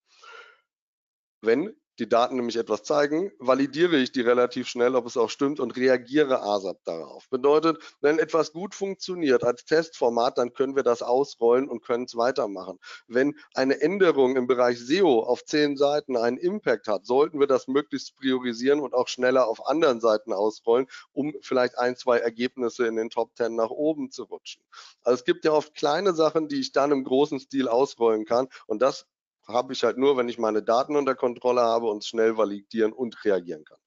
[1.42, 5.60] wenn die Daten nämlich etwas zeigen, validiere ich die relativ schnell, ob es auch stimmt
[5.60, 7.28] und reagiere ASAP darauf.
[7.28, 12.16] Bedeutet, wenn etwas gut funktioniert als Testformat, dann können wir das ausrollen und können es
[12.16, 12.78] weitermachen.
[13.08, 17.68] Wenn eine Änderung im Bereich SEO auf zehn Seiten einen Impact hat, sollten wir das
[17.68, 22.96] möglichst priorisieren und auch schneller auf anderen Seiten ausrollen, um vielleicht ein, zwei Ergebnisse in
[22.96, 24.62] den Top 10 nach oben zu rutschen.
[25.02, 28.48] Also es gibt ja oft kleine Sachen, die ich dann im großen Stil ausrollen kann
[28.66, 29.06] und das
[29.46, 33.24] habe ich halt nur, wenn ich meine Daten unter Kontrolle habe und schnell validieren und
[33.24, 33.78] reagieren kann.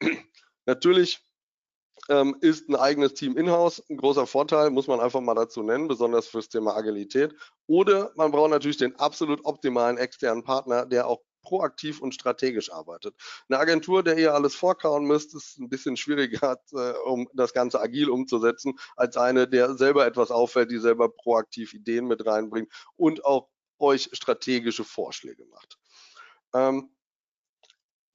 [0.66, 1.20] Natürlich
[2.08, 5.88] ähm, ist ein eigenes Team in-house ein großer Vorteil, muss man einfach mal dazu nennen,
[5.88, 7.34] besonders fürs Thema Agilität.
[7.66, 13.14] Oder man braucht natürlich den absolut optimalen externen Partner, der auch proaktiv und strategisch arbeitet.
[13.48, 17.80] Eine Agentur, der ihr alles vorkauen müsst, ist ein bisschen schwieriger, äh, um das Ganze
[17.80, 23.24] agil umzusetzen, als eine, der selber etwas auffällt, die selber proaktiv Ideen mit reinbringt und
[23.24, 23.48] auch
[23.84, 25.78] euch strategische Vorschläge macht.
[26.54, 26.90] Ähm,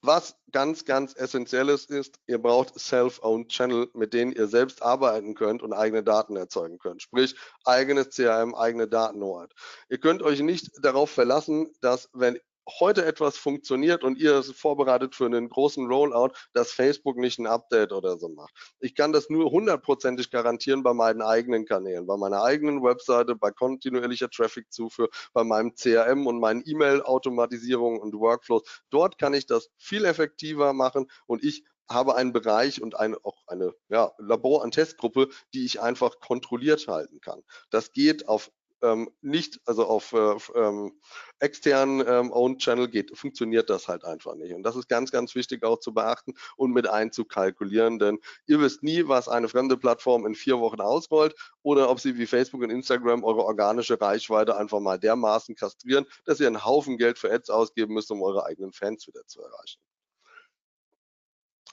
[0.01, 5.61] was ganz, ganz essentielles ist, ihr braucht Self-Owned Channel, mit denen ihr selbst arbeiten könnt
[5.61, 7.01] und eigene Daten erzeugen könnt.
[7.01, 9.53] Sprich, eigenes CRM, eigene Datenhoheit.
[9.89, 12.39] Ihr könnt euch nicht darauf verlassen, dass wenn
[12.80, 17.91] heute etwas funktioniert und ihr vorbereitet für einen großen Rollout, dass Facebook nicht ein Update
[17.91, 18.53] oder so macht.
[18.80, 23.51] Ich kann das nur hundertprozentig garantieren bei meinen eigenen Kanälen, bei meiner eigenen Webseite, bei
[23.51, 28.63] kontinuierlicher Traffic-Zufuhr, bei meinem CRM und meinen E-Mail-Automatisierungen und Workflows.
[28.89, 33.41] Dort kann ich das viel effektiver machen und ich habe einen Bereich und eine, auch
[33.47, 37.41] eine ja, Labor- und Testgruppe, die ich einfach kontrolliert halten kann.
[37.72, 38.51] Das geht auf
[38.82, 41.00] ähm, nicht, also auf äh, ähm,
[41.40, 44.54] externen ähm, Owned Channel geht, funktioniert das halt einfach nicht.
[44.54, 48.84] Und das ist ganz, ganz wichtig auch zu beachten und mit einzukalkulieren, denn ihr wisst
[48.84, 52.70] nie, was eine fremde Plattform in vier Wochen ausrollt oder ob sie wie Facebook und
[52.70, 57.50] Instagram eure organische Reichweite einfach mal dermaßen kastrieren, dass ihr einen Haufen Geld für Ads
[57.50, 59.80] ausgeben müsst, um eure eigenen Fans wieder zu erreichen.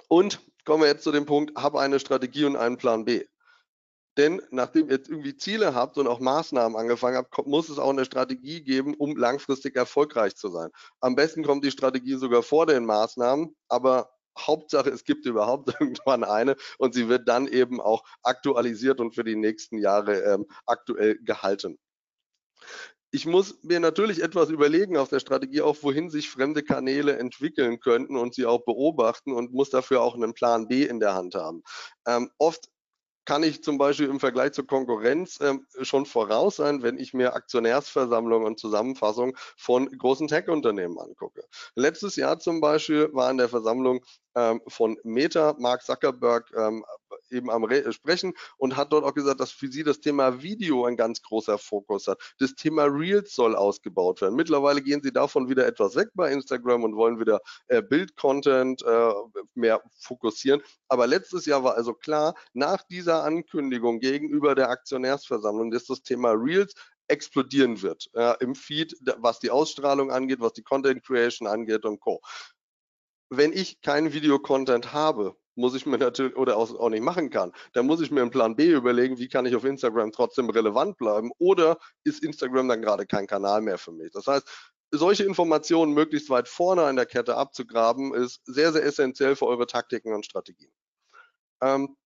[0.09, 3.25] Und kommen wir jetzt zu dem Punkt, habe eine Strategie und einen Plan B.
[4.17, 7.91] Denn nachdem ihr jetzt irgendwie Ziele habt und auch Maßnahmen angefangen habt, muss es auch
[7.91, 10.71] eine Strategie geben, um langfristig erfolgreich zu sein.
[11.01, 16.25] Am besten kommt die Strategie sogar vor den Maßnahmen, aber Hauptsache, es gibt überhaupt irgendwann
[16.25, 21.19] eine und sie wird dann eben auch aktualisiert und für die nächsten Jahre ähm, aktuell
[21.23, 21.79] gehalten.
[23.12, 27.81] Ich muss mir natürlich etwas überlegen auf der Strategie auch, wohin sich fremde Kanäle entwickeln
[27.81, 31.35] könnten und sie auch beobachten und muss dafür auch einen Plan B in der Hand
[31.35, 31.62] haben.
[32.07, 32.69] Ähm, oft
[33.27, 37.35] kann ich zum Beispiel im Vergleich zur Konkurrenz ähm, schon voraus sein, wenn ich mir
[37.35, 41.45] Aktionärsversammlungen und Zusammenfassungen von großen Tech-Unternehmen angucke.
[41.74, 44.03] Letztes Jahr zum Beispiel war in der Versammlung
[44.68, 46.84] von Meta Mark Zuckerberg ähm,
[47.30, 50.84] eben am Re Sprechen und hat dort auch gesagt, dass für sie das Thema Video
[50.84, 52.20] ein ganz großer Fokus hat.
[52.39, 54.37] Das Thema Reels soll ausgebaut werden.
[54.37, 59.12] Mittlerweile gehen sie davon wieder etwas weg bei Instagram und wollen wieder äh, Bild-Content äh,
[59.55, 60.62] mehr fokussieren.
[60.89, 66.32] Aber letztes Jahr war also klar, nach dieser Ankündigung gegenüber der Aktionärsversammlung, dass das Thema
[66.32, 66.74] Reels
[67.09, 72.01] explodieren wird äh, im Feed, was die Ausstrahlung angeht, was die Content Creation angeht und
[72.01, 72.20] Co.
[73.29, 77.87] Wenn ich keinen Video-Content habe, muss ich mir natürlich oder auch, nicht machen kann, dann
[77.87, 81.31] muss ich mir einen Plan B überlegen, wie kann ich auf Instagram trotzdem relevant bleiben
[81.39, 84.12] oder ist Instagram dann gerade kein Kanal mehr für mich.
[84.12, 84.47] Das heißt,
[84.91, 89.66] solche Informationen möglichst weit vorne in der Kette abzugraben, ist sehr, sehr essentiell für eure
[89.66, 90.70] Taktiken und Strategien.
[91.62, 91.97] Ähm,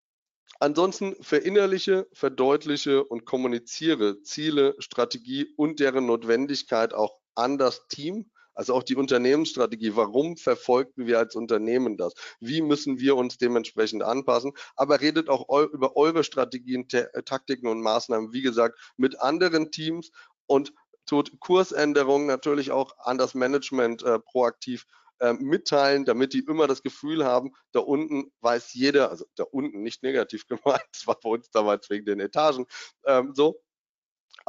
[0.61, 8.75] ansonsten verinnerliche, verdeutliche und kommuniziere Ziele, Strategie und deren Notwendigkeit auch an das Team also
[8.75, 9.97] auch die Unternehmensstrategie.
[9.97, 12.15] Warum verfolgen wir als Unternehmen das?
[12.41, 14.53] Wie müssen wir uns dementsprechend anpassen?
[14.77, 20.11] Aber redet auch eu über eure Strategien, Taktiken und Maßnahmen, wie gesagt, mit anderen Teams
[20.47, 20.73] und
[21.07, 24.87] tut Kursänderungen natürlich auch an das Management äh, proaktiv
[25.21, 29.83] äh, mitteilen, damit die immer das Gefühl haben, da unten weiß jeder, also da unten
[29.83, 32.67] nicht negativ gemeint, das war bei uns damals wegen den Etagen,
[33.07, 33.61] ähm, so,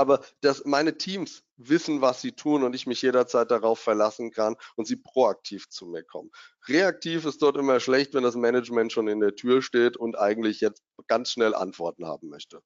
[0.01, 4.55] aber dass meine Teams wissen, was sie tun und ich mich jederzeit darauf verlassen kann
[4.75, 6.31] und sie proaktiv zu mir kommen.
[6.67, 10.59] Reaktiv ist dort immer schlecht, wenn das Management schon in der Tür steht und eigentlich
[10.59, 12.61] jetzt ganz schnell Antworten haben möchte.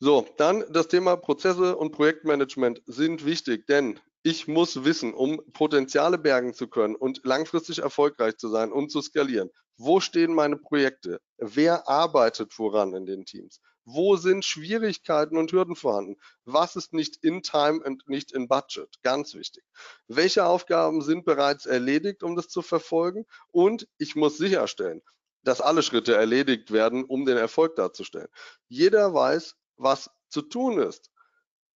[0.00, 6.16] So, dann das Thema Prozesse und Projektmanagement sind wichtig, denn ich muss wissen, um Potenziale
[6.16, 9.50] bergen zu können und langfristig erfolgreich zu sein und zu skalieren.
[9.76, 11.20] Wo stehen meine Projekte?
[11.36, 13.60] Wer arbeitet woran in den Teams?
[13.84, 16.16] Wo sind Schwierigkeiten und Hürden vorhanden?
[16.44, 18.88] Was ist nicht in Time und nicht in Budget?
[19.02, 19.62] Ganz wichtig.
[20.08, 23.26] Welche Aufgaben sind bereits erledigt, um das zu verfolgen?
[23.50, 25.02] Und ich muss sicherstellen,
[25.42, 28.28] dass alle Schritte erledigt werden, um den Erfolg darzustellen.
[28.68, 31.10] Jeder weiß, was zu tun ist.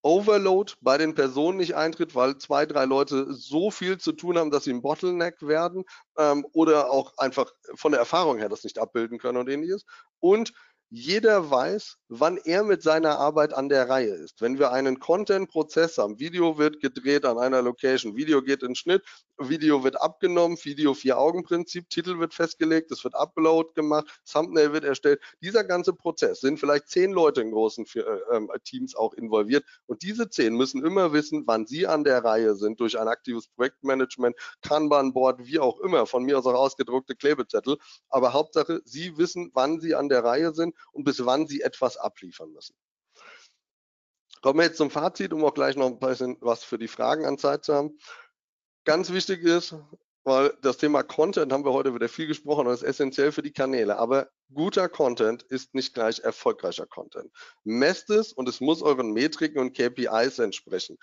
[0.01, 4.49] Overload bei den Personen nicht eintritt, weil zwei, drei Leute so viel zu tun haben,
[4.49, 5.83] dass sie ein Bottleneck werden
[6.17, 9.85] ähm, oder auch einfach von der Erfahrung her das nicht abbilden können und ähnliches.
[10.19, 10.53] Und
[10.91, 14.41] jeder weiß, wann er mit seiner Arbeit an der Reihe ist.
[14.41, 19.03] Wenn wir einen Content-Prozess haben, Video wird gedreht an einer Location, Video geht in Schnitt,
[19.37, 25.21] Video wird abgenommen, Video Vier-Augen-Prinzip, Titel wird festgelegt, es wird Upload gemacht, Thumbnail wird erstellt.
[25.43, 27.99] Dieser ganze Prozess sind vielleicht zehn Leute in großen äh,
[28.31, 32.55] ähm, Teams auch involviert und diese zehn müssen immer wissen, wann sie an der Reihe
[32.55, 37.77] sind durch ein aktives Projektmanagement, Kanban-Board, wie auch immer, von mir aus auch ausgedruckte Klebezettel.
[38.09, 41.97] Aber Hauptsache, sie wissen, wann sie an der Reihe sind und bis wann sie etwas
[41.97, 42.75] abliefern müssen.
[44.41, 47.25] Kommen wir jetzt zum Fazit, um auch gleich noch ein bisschen was für die Fragen
[47.25, 47.97] an Zeit zu haben.
[48.85, 49.75] Ganz wichtig ist,
[50.23, 53.51] weil das Thema Content haben wir heute wieder viel gesprochen und ist essentiell für die
[53.51, 53.97] Kanäle.
[53.97, 57.31] Aber guter Content ist nicht gleich erfolgreicher Content.
[57.63, 60.97] Messt es und es muss euren Metriken und KPIs entsprechen.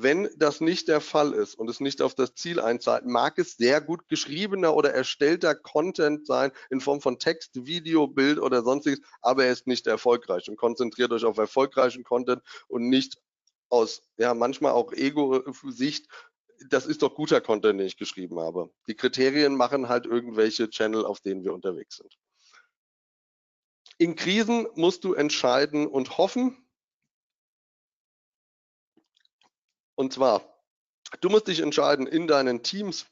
[0.00, 3.56] Wenn das nicht der Fall ist und es nicht auf das Ziel einzahlt, mag es
[3.56, 9.00] sehr gut geschriebener oder erstellter Content sein in Form von Text, Video, Bild oder sonstiges,
[9.22, 13.20] aber er ist nicht erfolgreich und konzentriert euch auf erfolgreichen Content und nicht
[13.70, 16.06] aus, ja, manchmal auch Ego-Sicht,
[16.68, 18.70] das ist doch guter Content, den ich geschrieben habe.
[18.86, 22.16] Die Kriterien machen halt irgendwelche Channel, auf denen wir unterwegs sind.
[23.98, 26.67] In Krisen musst du entscheiden und hoffen,
[29.98, 30.42] Und zwar,
[31.22, 33.06] du musst dich entscheiden in deinen Teams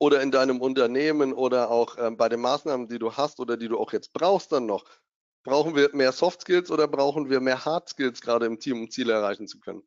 [0.00, 3.68] oder in deinem Unternehmen oder auch ähm, bei den Maßnahmen, die du hast oder die
[3.68, 4.84] du auch jetzt brauchst dann noch.
[5.44, 8.90] Brauchen wir mehr Soft Skills oder brauchen wir mehr Hard Skills gerade im Team, um
[8.90, 9.84] Ziele erreichen zu können?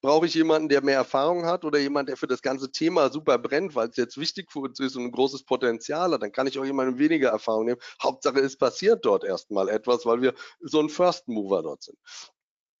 [0.00, 3.38] Brauche ich jemanden, der mehr Erfahrung hat oder jemand, der für das ganze Thema super
[3.38, 6.24] brennt, weil es jetzt wichtig für uns ist und ein großes Potenzial hat?
[6.24, 7.80] Dann kann ich auch jemanden weniger Erfahrung nehmen.
[8.02, 11.98] Hauptsache, es passiert dort erstmal etwas, weil wir so ein First Mover dort sind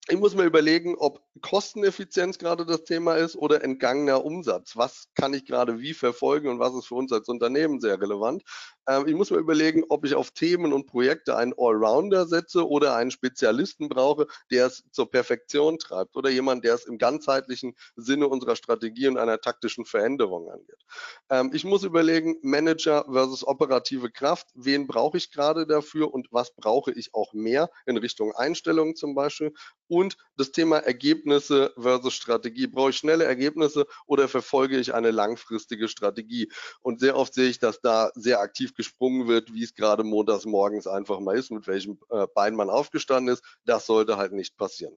[0.08, 4.76] ich muss mir überlegen, ob Kosteneffizienz gerade das Thema ist oder entgangener Umsatz.
[4.76, 8.42] Was kann ich gerade wie verfolgen und was ist für uns als Unternehmen sehr relevant?
[8.88, 12.96] Ähm, ich muss mir überlegen, ob ich auf Themen und Projekte einen Allrounder setze oder
[12.96, 18.28] einen Spezialisten brauche, der es zur Perfektion treibt oder jemand, der es im ganzheitlichen Sinne
[18.28, 20.82] unserer Strategie und einer taktischen Veränderung angeht.
[21.28, 24.48] Ähm, ich muss überlegen, Manager versus operative Kraft.
[24.54, 29.14] Wen brauche ich gerade dafür und was brauche ich auch mehr in Richtung Einstellungen zum
[29.14, 29.52] Beispiel?
[29.88, 32.66] Und das Thema Ergebnisse versus Strategie.
[32.68, 36.50] Brauche ich schnelle Ergebnisse oder verfolge ich eine langfristige Strategie?
[36.80, 40.44] Und sehr oft sehe ich, dass da sehr aktiv gesprungen wird, wie es gerade montags
[40.44, 43.44] morgens einfach mal ist, mit welchem äh, Bein man aufgestanden ist.
[43.64, 44.96] Das sollte halt nicht passieren.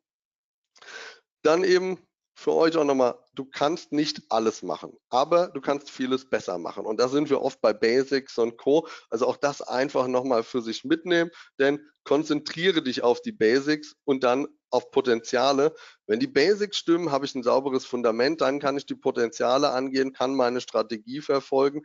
[1.42, 2.00] Dann eben
[2.36, 6.86] für euch auch nochmal, du kannst nicht alles machen, aber du kannst vieles besser machen.
[6.86, 8.88] Und da sind wir oft bei Basics und Co.
[9.10, 14.24] Also auch das einfach nochmal für sich mitnehmen, denn konzentriere dich auf die Basics und
[14.24, 15.76] dann auf Potenziale.
[16.08, 20.14] Wenn die Basics stimmen, habe ich ein sauberes Fundament, dann kann ich die Potenziale angehen,
[20.14, 21.84] kann meine Strategie verfolgen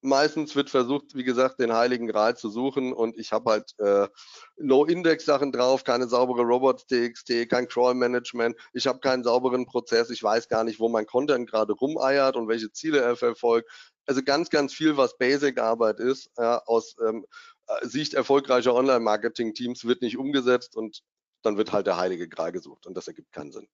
[0.00, 4.08] meistens wird versucht, wie gesagt, den heiligen Gral zu suchen und ich habe halt äh,
[4.56, 10.64] No-Index-Sachen drauf, keine saubere Robots.txt, kein Crawl-Management, ich habe keinen sauberen Prozess, ich weiß gar
[10.64, 13.68] nicht, wo mein Content gerade rumeiert und welche Ziele er verfolgt.
[14.06, 17.26] Also ganz, ganz viel, was Basic-Arbeit ist, ja, aus ähm,
[17.66, 21.02] äh, Sicht erfolgreicher Online-Marketing-Teams wird nicht umgesetzt und
[21.42, 23.68] dann wird halt der heilige Gral gesucht und das ergibt keinen Sinn.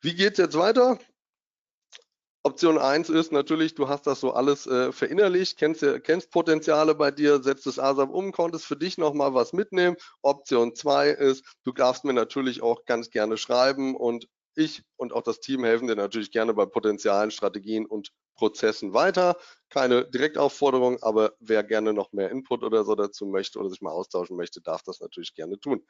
[0.00, 0.98] Wie geht's jetzt weiter?
[2.42, 7.10] Option 1 ist natürlich, du hast das so alles äh, verinnerlicht, kennst, kennst Potenziale bei
[7.10, 9.96] dir, setzt das ASAP um, konntest für dich nochmal was mitnehmen.
[10.22, 14.26] Option 2 ist, du darfst mir natürlich auch ganz gerne schreiben und
[14.56, 19.36] ich und auch das Team helfen dir natürlich gerne bei Potenzialen, Strategien und Prozessen weiter.
[19.68, 23.92] Keine Direktaufforderung, aber wer gerne noch mehr Input oder so dazu möchte oder sich mal
[23.92, 25.84] austauschen möchte, darf das natürlich gerne tun.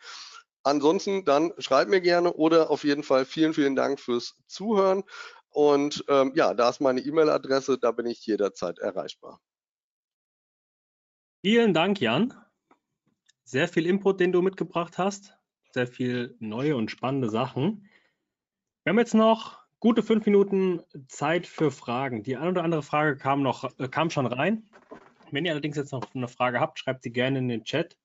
[0.62, 5.04] Ansonsten dann schreib mir gerne oder auf jeden Fall vielen, vielen Dank fürs Zuhören.
[5.50, 9.40] Und ähm, ja, da ist meine E-Mail-Adresse, da bin ich jederzeit erreichbar.
[11.42, 12.34] Vielen Dank, Jan.
[13.44, 15.36] Sehr viel Input, den du mitgebracht hast.
[15.72, 17.88] Sehr viel neue und spannende Sachen.
[18.84, 22.22] Wir haben jetzt noch gute fünf Minuten Zeit für Fragen.
[22.22, 24.68] Die eine oder andere Frage kam, noch, äh, kam schon rein.
[25.30, 27.96] Wenn ihr allerdings jetzt noch eine Frage habt, schreibt sie gerne in den Chat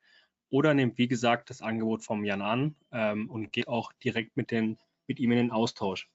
[0.50, 4.52] oder nehmt, wie gesagt, das Angebot vom Jan an ähm, und geht auch direkt mit,
[4.52, 4.78] den,
[5.08, 6.10] mit ihm in den Austausch.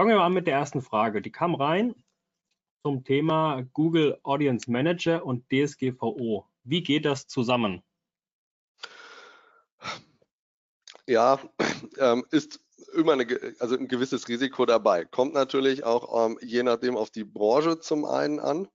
[0.00, 1.20] Fangen wir mal an mit der ersten Frage.
[1.20, 1.94] Die kam rein
[2.82, 6.46] zum Thema Google Audience Manager und DSGVO.
[6.64, 7.82] Wie geht das zusammen?
[11.06, 11.38] Ja,
[11.98, 12.60] ähm, ist
[12.94, 13.26] immer eine,
[13.58, 15.04] also ein gewisses Risiko dabei.
[15.04, 18.68] Kommt natürlich auch ähm, je nachdem auf die Branche zum einen an.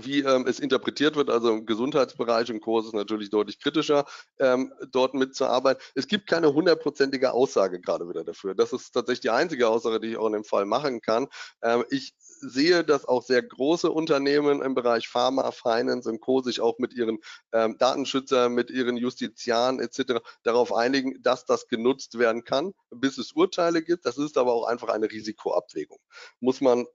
[0.00, 1.30] Wie ähm, es interpretiert wird.
[1.30, 4.04] Also im Gesundheitsbereich und Kurs ist natürlich deutlich kritischer,
[4.38, 5.82] ähm, dort mitzuarbeiten.
[5.94, 8.54] Es gibt keine hundertprozentige Aussage gerade wieder dafür.
[8.54, 11.28] Das ist tatsächlich die einzige Aussage, die ich auch in dem Fall machen kann.
[11.62, 16.42] Ähm, ich sehe, dass auch sehr große Unternehmen im Bereich Pharma, Finance und Co.
[16.42, 17.18] sich auch mit ihren
[17.52, 20.20] ähm, Datenschützern, mit ihren Justizianen etc.
[20.42, 24.04] darauf einigen, dass das genutzt werden kann, bis es Urteile gibt.
[24.04, 25.98] Das ist aber auch einfach eine Risikoabwägung.
[26.40, 26.86] Muss man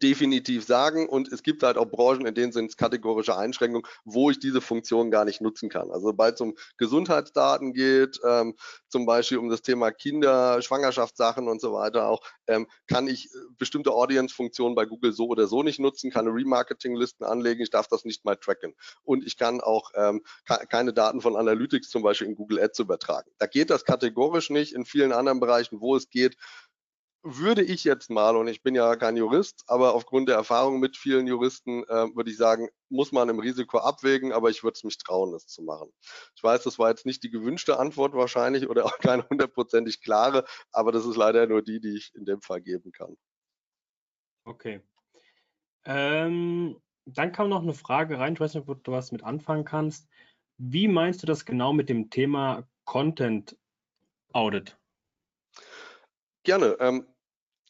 [0.00, 1.08] definitiv sagen.
[1.08, 4.60] Und es gibt halt auch Branchen, in denen sind es kategorische Einschränkungen, wo ich diese
[4.60, 5.90] Funktion gar nicht nutzen kann.
[5.90, 8.54] Also sobald es um Gesundheitsdaten geht, ähm,
[8.88, 13.38] zum Beispiel um das Thema Kinder, Schwangerschaftssachen und so weiter auch, ähm, kann ich äh,
[13.58, 18.04] bestimmte Audience-Funktionen bei Google so oder so nicht nutzen, kann Remarketing-Listen anlegen, ich darf das
[18.04, 18.74] nicht mal tracken.
[19.02, 20.22] Und ich kann auch ähm,
[20.68, 23.30] keine Daten von Analytics zum Beispiel in Google Ads übertragen.
[23.38, 24.74] Da geht das kategorisch nicht.
[24.74, 26.36] In vielen anderen Bereichen, wo es geht,
[27.22, 30.96] würde ich jetzt mal, und ich bin ja kein Jurist, aber aufgrund der Erfahrung mit
[30.96, 34.84] vielen Juristen äh, würde ich sagen, muss man im Risiko abwägen, aber ich würde es
[34.84, 35.92] mich trauen, das zu machen.
[36.34, 40.44] Ich weiß, das war jetzt nicht die gewünschte Antwort wahrscheinlich oder auch keine hundertprozentig klare,
[40.72, 43.16] aber das ist leider nur die, die ich in dem Fall geben kann.
[44.44, 44.80] Okay.
[45.84, 49.64] Ähm, dann kam noch eine Frage rein, ich weiß nicht, ob du was mit anfangen
[49.64, 50.08] kannst.
[50.56, 53.56] Wie meinst du das genau mit dem Thema Content
[54.32, 54.79] Audit?
[56.44, 56.76] Gerne.
[56.80, 57.06] Ähm,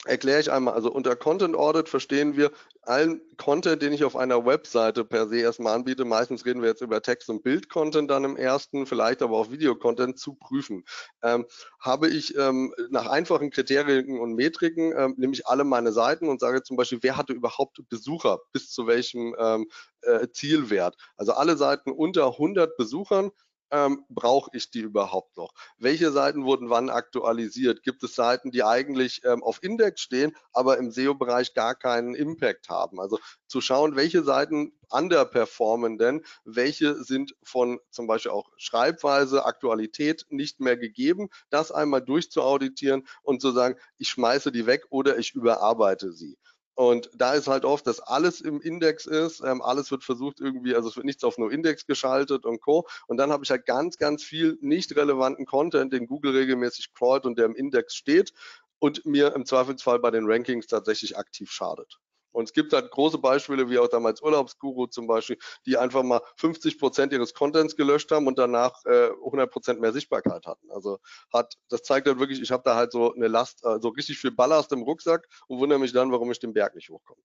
[0.06, 0.74] erkläre ich einmal.
[0.74, 2.50] Also unter Content Audit verstehen wir
[2.82, 6.04] allen Content, den ich auf einer Webseite per se erstmal anbiete.
[6.06, 10.18] Meistens reden wir jetzt über Text- und Bild-Content dann im ersten, vielleicht aber auch Video-Content
[10.18, 10.84] zu prüfen.
[11.22, 11.46] Ähm,
[11.78, 16.40] habe ich ähm, nach einfachen Kriterien und Metriken, ähm, nehme ich alle meine Seiten und
[16.40, 19.68] sage zum Beispiel, wer hatte überhaupt Besucher bis zu welchem ähm,
[20.02, 20.96] äh, Zielwert.
[21.16, 23.30] Also alle Seiten unter 100 Besuchern
[23.70, 25.52] ähm, brauche ich die überhaupt noch?
[25.78, 27.82] Welche Seiten wurden wann aktualisiert?
[27.82, 32.68] Gibt es Seiten, die eigentlich ähm, auf Index stehen, aber im SEO-Bereich gar keinen Impact
[32.68, 33.00] haben?
[33.00, 40.26] Also zu schauen, welche Seiten underperformen denn, welche sind von zum Beispiel auch Schreibweise, Aktualität
[40.30, 45.34] nicht mehr gegeben, das einmal durchzuauditieren und zu sagen, ich schmeiße die weg oder ich
[45.34, 46.36] überarbeite sie.
[46.74, 50.74] Und da ist halt oft, dass alles im Index ist, ähm, alles wird versucht irgendwie,
[50.74, 52.86] also es wird nichts auf nur Index geschaltet und Co.
[53.06, 57.26] Und dann habe ich halt ganz, ganz viel nicht relevanten Content, den Google regelmäßig crawlt
[57.26, 58.32] und der im Index steht
[58.78, 61.98] und mir im Zweifelsfall bei den Rankings tatsächlich aktiv schadet.
[62.32, 66.20] Und es gibt halt große Beispiele, wie auch damals Urlaubsguru zum Beispiel, die einfach mal
[66.36, 70.70] 50 Prozent ihres Contents gelöscht haben und danach äh, 100 Prozent mehr Sichtbarkeit hatten.
[70.70, 70.98] Also
[71.32, 74.30] hat, das zeigt halt wirklich, ich habe da halt so eine Last, so richtig viel
[74.30, 77.20] Ballast im Rucksack und wundere mich dann, warum ich den Berg nicht hochkomme.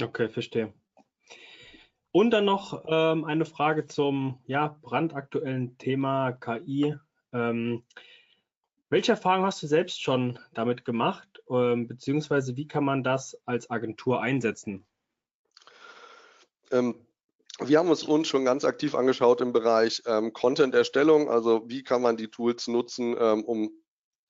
[0.00, 0.72] Okay, verstehe.
[2.12, 6.96] Und dann noch ähm, eine Frage zum ja, brandaktuellen Thema KI.
[7.32, 7.84] Ähm,
[8.88, 13.70] welche Erfahrungen hast du selbst schon damit gemacht, ähm, beziehungsweise wie kann man das als
[13.70, 14.86] Agentur einsetzen?
[16.70, 16.94] Ähm,
[17.58, 22.00] wir haben es uns schon ganz aktiv angeschaut im Bereich ähm, Content-Erstellung, also wie kann
[22.00, 23.70] man die Tools nutzen, ähm, um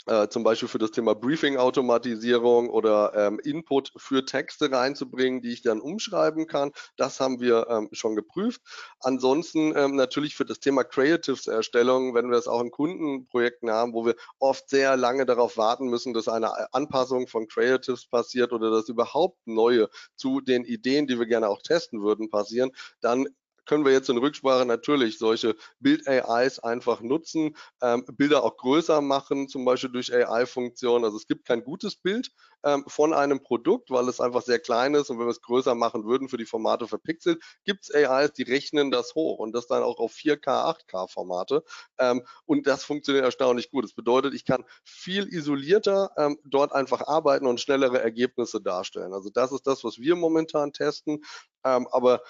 [0.07, 5.63] äh, zum Beispiel für das Thema Briefing-Automatisierung oder ähm, Input für Texte reinzubringen, die ich
[5.63, 6.73] dann umschreiben kann.
[6.97, 8.63] Das haben wir ähm, schon geprüft.
[9.01, 14.07] Ansonsten ähm, natürlich für das Thema Creatives-Erstellung, wenn wir es auch in Kundenprojekten haben, wo
[14.07, 18.89] wir oft sehr lange darauf warten müssen, dass eine Anpassung von Creatives passiert oder dass
[18.89, 22.71] überhaupt neue zu den Ideen, die wir gerne auch testen würden, passieren,
[23.01, 23.27] dann
[23.71, 29.47] können wir jetzt in Rücksprache natürlich solche Bild-AIs einfach nutzen, ähm, Bilder auch größer machen,
[29.47, 31.05] zum Beispiel durch AI-Funktionen.
[31.05, 32.33] Also es gibt kein gutes Bild
[32.65, 35.77] ähm, von einem Produkt, weil es einfach sehr klein ist und wenn wir es größer
[35.77, 39.69] machen würden für die Formate verpixelt, gibt es AIs, die rechnen das hoch und das
[39.69, 41.63] dann auch auf 4K, 8K-Formate
[41.99, 43.85] ähm, und das funktioniert erstaunlich gut.
[43.85, 49.15] Das bedeutet, ich kann viel isolierter ähm, dort einfach arbeiten und schnellere Ergebnisse darstellen.
[49.15, 51.23] Also das ist das, was wir momentan testen,
[51.65, 52.21] ähm, aber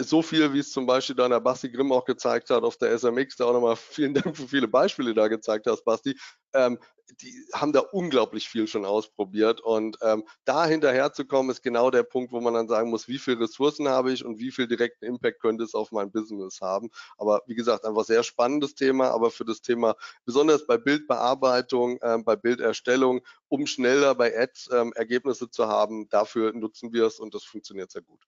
[0.00, 3.36] so viel, wie es zum Beispiel deiner Basti Grimm auch gezeigt hat auf der SMX,
[3.36, 6.18] da auch nochmal vielen Dank für viele Beispiele da gezeigt hast, Basti.
[6.52, 6.78] Ähm,
[7.22, 11.90] die haben da unglaublich viel schon ausprobiert und ähm, da hinterher zu kommen, ist genau
[11.90, 14.66] der Punkt, wo man dann sagen muss, wie viele Ressourcen habe ich und wie viel
[14.68, 16.90] direkten Impact könnte es auf mein Business haben.
[17.16, 22.24] Aber wie gesagt, einfach sehr spannendes Thema, aber für das Thema, besonders bei Bildbearbeitung, ähm,
[22.24, 27.34] bei Bilderstellung, um schneller bei Ads ähm, Ergebnisse zu haben, dafür nutzen wir es und
[27.34, 28.20] das funktioniert sehr gut.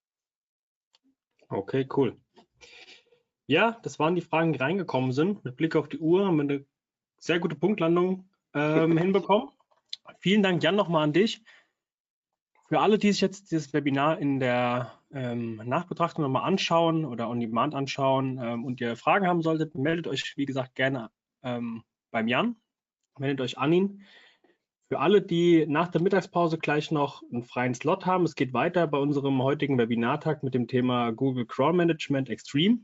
[1.51, 2.17] Okay, cool.
[3.47, 5.45] Ja, das waren die Fragen, die reingekommen sind.
[5.45, 6.67] Mit Blick auf die Uhr haben wir eine
[7.19, 9.51] sehr gute Punktlandung ähm, hinbekommen.
[10.21, 11.43] Vielen Dank, Jan, nochmal an dich.
[12.69, 17.41] Für alle, die sich jetzt dieses Webinar in der ähm, Nachbetrachtung nochmal anschauen oder on
[17.41, 21.11] demand anschauen ähm, und ihr Fragen haben solltet, meldet euch, wie gesagt, gerne
[21.43, 21.83] ähm,
[22.13, 22.55] beim Jan.
[23.19, 24.07] Meldet euch an ihn.
[24.91, 28.89] Für alle, die nach der Mittagspause gleich noch einen freien Slot haben, es geht weiter
[28.89, 32.81] bei unserem heutigen Webinartag mit dem Thema Google Crawl Management Extreme.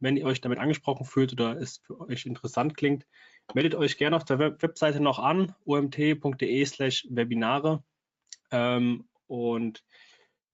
[0.00, 3.06] Wenn ihr euch damit angesprochen fühlt oder es für euch interessant klingt,
[3.52, 7.82] meldet euch gerne auf der Webseite noch an, omt.de slash Webinare.
[8.50, 9.84] Ähm, und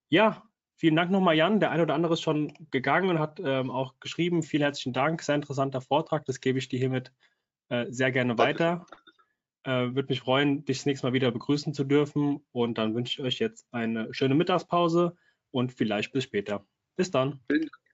[0.09, 0.43] ja,
[0.75, 1.61] vielen Dank nochmal, Jan.
[1.61, 4.43] Der eine oder andere ist schon gegangen und hat ähm, auch geschrieben.
[4.43, 5.23] Vielen herzlichen Dank.
[5.23, 6.25] Sehr interessanter Vortrag.
[6.25, 7.13] Das gebe ich dir hiermit
[7.69, 8.85] äh, sehr gerne weiter.
[9.65, 12.45] Äh, Würde mich freuen, dich das nächste Mal wieder begrüßen zu dürfen.
[12.53, 15.17] Und dann wünsche ich euch jetzt eine schöne Mittagspause
[15.51, 16.67] und vielleicht bis später.
[16.97, 17.41] Bis dann.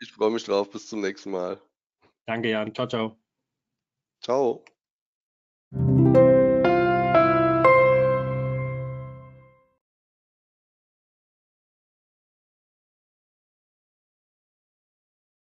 [0.00, 0.70] Ich freue mich drauf.
[0.70, 1.60] Bis zum nächsten Mal.
[2.26, 2.74] Danke, Jan.
[2.74, 3.16] Ciao, ciao.
[4.20, 4.64] Ciao.